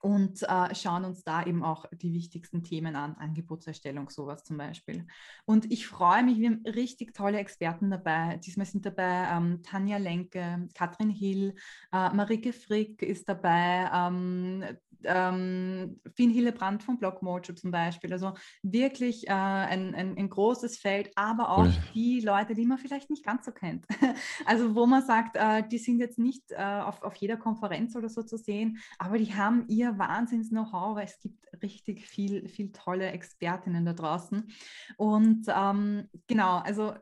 und 0.00 0.42
äh, 0.42 0.74
schauen 0.74 1.04
uns 1.04 1.24
da 1.24 1.44
eben 1.44 1.62
auch 1.62 1.84
die 1.92 2.12
wichtigsten 2.12 2.62
Themen 2.62 2.96
an, 2.96 3.16
Angebotserstellung, 3.16 4.08
sowas 4.08 4.44
zum 4.44 4.56
Beispiel. 4.56 5.06
Und 5.44 5.70
ich 5.70 5.86
freue 5.86 6.22
mich, 6.22 6.38
wir 6.38 6.50
haben 6.50 6.62
richtig 6.66 7.14
tolle 7.14 7.38
Experten 7.38 7.90
dabei. 7.90 8.38
Diesmal 8.38 8.66
sind 8.66 8.86
dabei 8.86 9.28
ähm, 9.30 9.62
Tanja 9.62 9.98
Lenke, 9.98 10.68
Katrin 10.74 11.10
Hill, 11.10 11.54
äh, 11.92 12.10
Marike 12.10 12.52
Frick 12.52 13.02
ist 13.02 13.28
dabei, 13.28 13.90
ähm, 13.92 14.64
ähm, 15.04 16.00
Finn 16.14 16.30
Hillebrand 16.30 16.82
von 16.82 16.98
Blockmojo 16.98 17.54
zum 17.54 17.70
Beispiel. 17.70 18.12
Also 18.12 18.34
wirklich 18.62 19.28
äh, 19.28 19.32
ein, 19.32 19.94
ein, 19.94 20.16
ein, 20.16 20.28
großes 20.28 20.78
Feld, 20.78 21.10
aber 21.16 21.50
auch 21.50 21.64
cool. 21.64 21.74
die 21.94 22.20
Leute, 22.20 22.54
die 22.54 22.66
man 22.66 22.78
vielleicht 22.78 23.10
nicht 23.10 23.24
ganz 23.24 23.44
so 23.44 23.52
kennt. 23.52 23.86
also 24.46 24.74
wo 24.74 24.86
man 24.86 25.04
sagt, 25.04 25.36
äh, 25.36 25.66
die 25.66 25.78
sind 25.78 25.98
jetzt 25.98 26.18
nicht 26.18 26.52
äh, 26.52 26.56
auf, 26.56 27.02
auf 27.02 27.16
jeder 27.16 27.36
Konferenz 27.36 27.96
oder 27.96 28.08
so 28.08 28.22
zu 28.22 28.36
sehen, 28.36 28.78
aber 28.98 29.18
die 29.18 29.34
haben 29.34 29.64
ihr 29.68 29.98
Wahnsinns-Know-how, 29.98 30.96
weil 30.96 31.04
es 31.04 31.18
gibt 31.20 31.62
richtig 31.62 32.06
viel, 32.06 32.48
viel 32.48 32.72
tolle 32.72 33.10
Expertinnen 33.10 33.84
da 33.84 33.92
draußen. 33.92 34.50
Und 34.96 35.46
ähm, 35.48 36.08
genau, 36.26 36.58
also 36.58 36.94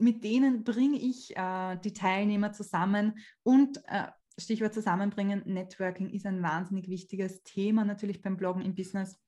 mit 0.00 0.24
denen 0.24 0.64
bringe 0.64 0.98
ich 0.98 1.36
äh, 1.36 1.76
die 1.84 1.92
Teilnehmer 1.92 2.52
zusammen 2.52 3.18
und 3.42 3.78
äh, 3.86 4.06
Stichwort 4.40 4.74
zusammenbringen, 4.74 5.42
Networking 5.46 6.10
ist 6.10 6.26
ein 6.26 6.42
wahnsinnig 6.42 6.88
wichtiges 6.88 7.42
Thema 7.42 7.84
natürlich 7.84 8.22
beim 8.22 8.36
Bloggen 8.36 8.62
im 8.62 8.74
Business. 8.74 9.18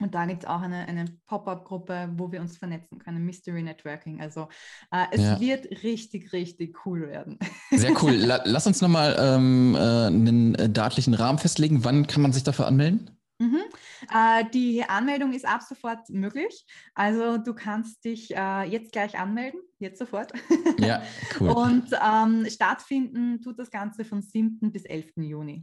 Und 0.00 0.14
da 0.14 0.26
gibt 0.26 0.42
es 0.42 0.48
auch 0.48 0.60
eine, 0.60 0.88
eine 0.88 1.04
Pop-up-Gruppe, 1.26 2.10
wo 2.16 2.32
wir 2.32 2.40
uns 2.40 2.56
vernetzen 2.56 2.98
können, 2.98 3.24
Mystery 3.24 3.62
Networking. 3.62 4.20
Also 4.20 4.48
äh, 4.90 5.04
es 5.12 5.20
ja. 5.20 5.40
wird 5.40 5.84
richtig, 5.84 6.32
richtig 6.32 6.84
cool 6.84 7.08
werden. 7.08 7.38
Sehr 7.70 7.92
cool. 8.02 8.14
La 8.14 8.42
lass 8.44 8.66
uns 8.66 8.80
nochmal 8.80 9.16
ähm, 9.18 9.76
äh, 9.76 9.78
einen 9.78 10.54
äh, 10.56 10.68
datlichen 10.68 11.14
Rahmen 11.14 11.38
festlegen. 11.38 11.84
Wann 11.84 12.08
kann 12.08 12.22
man 12.22 12.32
sich 12.32 12.42
dafür 12.42 12.66
anmelden? 12.66 13.13
Äh, 14.12 14.44
die 14.52 14.84
Anmeldung 14.84 15.32
ist 15.32 15.46
ab 15.46 15.62
sofort 15.62 16.08
möglich. 16.10 16.66
Also 16.94 17.38
du 17.38 17.54
kannst 17.54 18.04
dich 18.04 18.34
äh, 18.34 18.64
jetzt 18.64 18.92
gleich 18.92 19.18
anmelden, 19.18 19.60
jetzt 19.78 19.98
sofort. 19.98 20.32
Ja, 20.78 21.02
cool. 21.40 21.50
Und 21.50 21.86
ähm, 22.02 22.46
stattfinden 22.48 23.40
tut 23.40 23.58
das 23.58 23.70
Ganze 23.70 24.04
von 24.04 24.22
7. 24.22 24.72
bis 24.72 24.84
11. 24.84 25.12
Juni. 25.16 25.62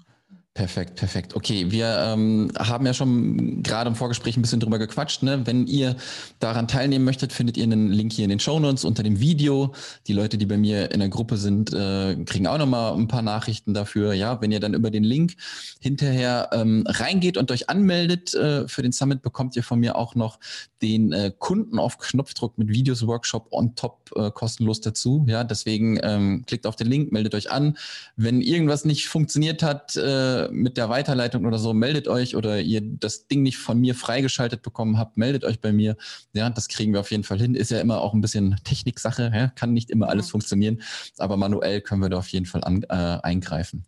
Perfekt, 0.62 0.96
perfekt. 0.96 1.36
Okay, 1.36 1.72
wir 1.72 1.88
ähm, 2.06 2.52
haben 2.56 2.86
ja 2.86 2.94
schon 2.94 3.64
gerade 3.64 3.90
im 3.90 3.96
Vorgespräch 3.96 4.38
ein 4.38 4.44
bisschen 4.44 4.60
drüber 4.60 4.78
gequatscht. 4.78 5.24
Ne? 5.24 5.42
Wenn 5.44 5.66
ihr 5.66 5.96
daran 6.38 6.68
teilnehmen 6.68 7.04
möchtet, 7.04 7.34
findet 7.34 7.58
ihr 7.58 7.64
einen 7.64 7.90
Link 7.90 8.14
hier 8.14 8.26
in 8.26 8.30
den 8.30 8.40
Show 8.40 8.60
Notes 8.60 8.86
unter 8.86 9.02
dem 9.02 9.20
Video. 9.20 9.74
Die 10.06 10.14
Leute, 10.14 10.38
die 10.38 10.46
bei 10.46 10.58
mir 10.58 10.92
in 10.92 11.00
der 11.00 11.10
Gruppe 11.10 11.38
sind, 11.38 11.74
äh, 11.74 12.16
kriegen 12.26 12.46
auch 12.46 12.60
nochmal 12.60 12.94
ein 12.94 13.08
paar 13.08 13.24
Nachrichten 13.24 13.74
dafür. 13.74 14.14
Ja, 14.14 14.40
wenn 14.40 14.52
ihr 14.52 14.60
dann 14.60 14.76
über 14.76 14.92
den 14.92 15.04
Link 15.04 15.34
hinterher 15.80 16.50
ähm, 16.54 16.84
reingeht 16.86 17.38
und 17.38 17.50
euch 17.50 17.68
anmeldet 17.68 18.36
äh, 18.36 18.68
für 18.68 18.84
den 18.84 18.92
Summit, 18.92 19.24
bekommt 19.24 19.56
ihr 19.56 19.64
von 19.64 19.80
mir 19.80 19.96
auch 19.96 20.14
noch 20.14 20.38
den 20.84 21.12
äh, 21.12 21.32
Kunden 21.36 21.80
auf 21.80 21.98
Knopfdruck 21.98 22.60
mit 22.60 22.68
Videos 22.68 23.08
Workshop 23.08 23.48
on 23.50 23.74
top 23.76 24.12
äh, 24.16 24.30
kostenlos 24.30 24.80
dazu. 24.82 25.26
Ja, 25.28 25.44
deswegen 25.44 26.00
ähm, 26.04 26.44
klickt 26.46 26.68
auf 26.68 26.76
den 26.76 26.86
Link, 26.86 27.12
meldet 27.12 27.34
euch 27.34 27.50
an. 27.50 27.78
Wenn 28.16 28.42
irgendwas 28.42 28.86
nicht 28.86 29.08
funktioniert 29.08 29.64
hat, 29.64 29.96
äh, 29.96 30.51
mit 30.52 30.78
der 30.78 30.90
Weiterleitung 30.90 31.46
oder 31.46 31.58
so, 31.58 31.74
meldet 31.74 32.08
euch 32.08 32.36
oder 32.36 32.60
ihr 32.60 32.82
das 32.82 33.28
Ding 33.28 33.44
nicht 33.44 33.58
von 33.58 33.80
mir 33.80 33.96
freigeschaltet 33.96 34.62
bekommen 34.62 34.98
habt, 34.98 35.18
meldet 35.18 35.44
euch 35.44 35.60
bei 35.60 35.72
mir. 35.72 35.98
Ja, 36.34 36.50
das 36.50 36.68
kriegen 36.68 36.94
wir 36.94 37.00
auf 37.00 37.12
jeden 37.12 37.24
Fall 37.24 37.40
hin. 37.40 37.56
Ist 37.56 37.72
ja 37.72 37.80
immer 37.80 38.02
auch 38.02 38.14
ein 38.14 38.22
bisschen 38.22 38.58
Techniksache, 38.64 39.32
ja? 39.34 39.48
kann 39.48 39.74
nicht 39.74 39.90
immer 39.90 40.10
alles 40.10 40.30
funktionieren, 40.30 40.82
aber 41.18 41.38
manuell 41.38 41.82
können 41.82 42.02
wir 42.02 42.10
da 42.10 42.18
auf 42.18 42.30
jeden 42.30 42.46
Fall 42.46 42.64
an, 42.64 42.84
äh, 42.84 43.20
eingreifen. 43.24 43.86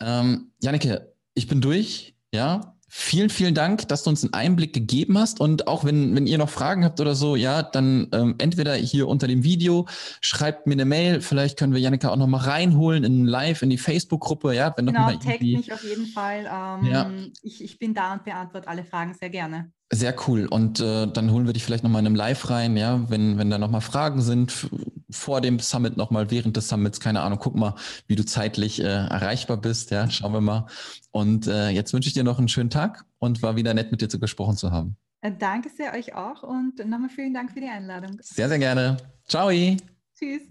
Ähm, 0.00 0.52
Janneke, 0.60 1.12
ich 1.34 1.46
bin 1.46 1.60
durch. 1.60 2.14
Ja, 2.34 2.76
Vielen, 2.94 3.30
vielen 3.30 3.54
Dank, 3.54 3.88
dass 3.88 4.02
du 4.02 4.10
uns 4.10 4.22
einen 4.22 4.34
Einblick 4.34 4.74
gegeben 4.74 5.16
hast. 5.16 5.40
Und 5.40 5.66
auch 5.66 5.82
wenn, 5.82 6.14
wenn 6.14 6.26
ihr 6.26 6.36
noch 6.36 6.50
Fragen 6.50 6.84
habt 6.84 7.00
oder 7.00 7.14
so, 7.14 7.36
ja, 7.36 7.62
dann 7.62 8.08
ähm, 8.12 8.34
entweder 8.36 8.74
hier 8.74 9.08
unter 9.08 9.26
dem 9.26 9.44
Video, 9.44 9.86
schreibt 10.20 10.66
mir 10.66 10.74
eine 10.74 10.84
Mail. 10.84 11.22
Vielleicht 11.22 11.58
können 11.58 11.72
wir 11.72 11.80
Janika 11.80 12.10
auch 12.10 12.16
noch 12.16 12.26
mal 12.26 12.42
reinholen 12.42 13.02
in 13.02 13.24
live 13.24 13.62
in 13.62 13.70
die 13.70 13.78
Facebook-Gruppe. 13.78 14.54
Ja, 14.54 14.74
wenn 14.76 14.84
genau, 14.84 15.10
taggt 15.12 15.40
mich 15.40 15.72
auf 15.72 15.82
jeden 15.82 16.04
Fall. 16.04 16.40
Ähm, 16.40 16.92
ja. 16.92 17.10
ich, 17.42 17.64
ich 17.64 17.78
bin 17.78 17.94
da 17.94 18.12
und 18.12 18.24
beantworte 18.24 18.68
alle 18.68 18.84
Fragen 18.84 19.14
sehr 19.14 19.30
gerne. 19.30 19.72
Sehr 19.94 20.14
cool. 20.26 20.46
Und 20.46 20.80
äh, 20.80 21.06
dann 21.06 21.30
holen 21.30 21.44
wir 21.44 21.52
dich 21.52 21.64
vielleicht 21.64 21.84
nochmal 21.84 22.00
in 22.00 22.06
einem 22.06 22.14
Live 22.14 22.48
rein, 22.48 22.78
ja, 22.78 23.10
wenn, 23.10 23.36
wenn 23.36 23.50
da 23.50 23.58
nochmal 23.58 23.82
Fragen 23.82 24.22
sind, 24.22 24.68
vor 25.10 25.42
dem 25.42 25.58
Summit 25.58 25.98
nochmal, 25.98 26.30
während 26.30 26.56
des 26.56 26.68
Summits, 26.68 26.98
keine 26.98 27.20
Ahnung, 27.20 27.38
guck 27.38 27.54
mal, 27.54 27.74
wie 28.06 28.16
du 28.16 28.24
zeitlich 28.24 28.80
äh, 28.80 28.84
erreichbar 28.84 29.58
bist, 29.58 29.90
ja, 29.90 30.08
schauen 30.08 30.32
wir 30.32 30.40
mal. 30.40 30.66
Und 31.10 31.46
äh, 31.46 31.68
jetzt 31.68 31.92
wünsche 31.92 32.08
ich 32.08 32.14
dir 32.14 32.24
noch 32.24 32.38
einen 32.38 32.48
schönen 32.48 32.70
Tag 32.70 33.04
und 33.18 33.42
war 33.42 33.54
wieder 33.54 33.74
nett, 33.74 33.90
mit 33.90 34.00
dir 34.00 34.08
zu 34.08 34.18
gesprochen 34.18 34.56
zu 34.56 34.70
haben. 34.70 34.96
Äh, 35.20 35.32
danke 35.38 35.68
sehr 35.68 35.92
euch 35.92 36.14
auch 36.14 36.42
und 36.42 36.78
nochmal 36.78 37.10
vielen 37.10 37.34
Dank 37.34 37.52
für 37.52 37.60
die 37.60 37.68
Einladung. 37.68 38.16
Sehr, 38.22 38.48
sehr 38.48 38.58
gerne. 38.58 38.96
Ciao. 39.26 39.50
Tschüss. 39.50 40.42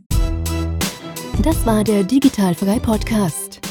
Das 1.42 1.66
war 1.66 1.84
der 1.84 2.04
Digitalfrei 2.04 2.78
Podcast. 2.78 3.71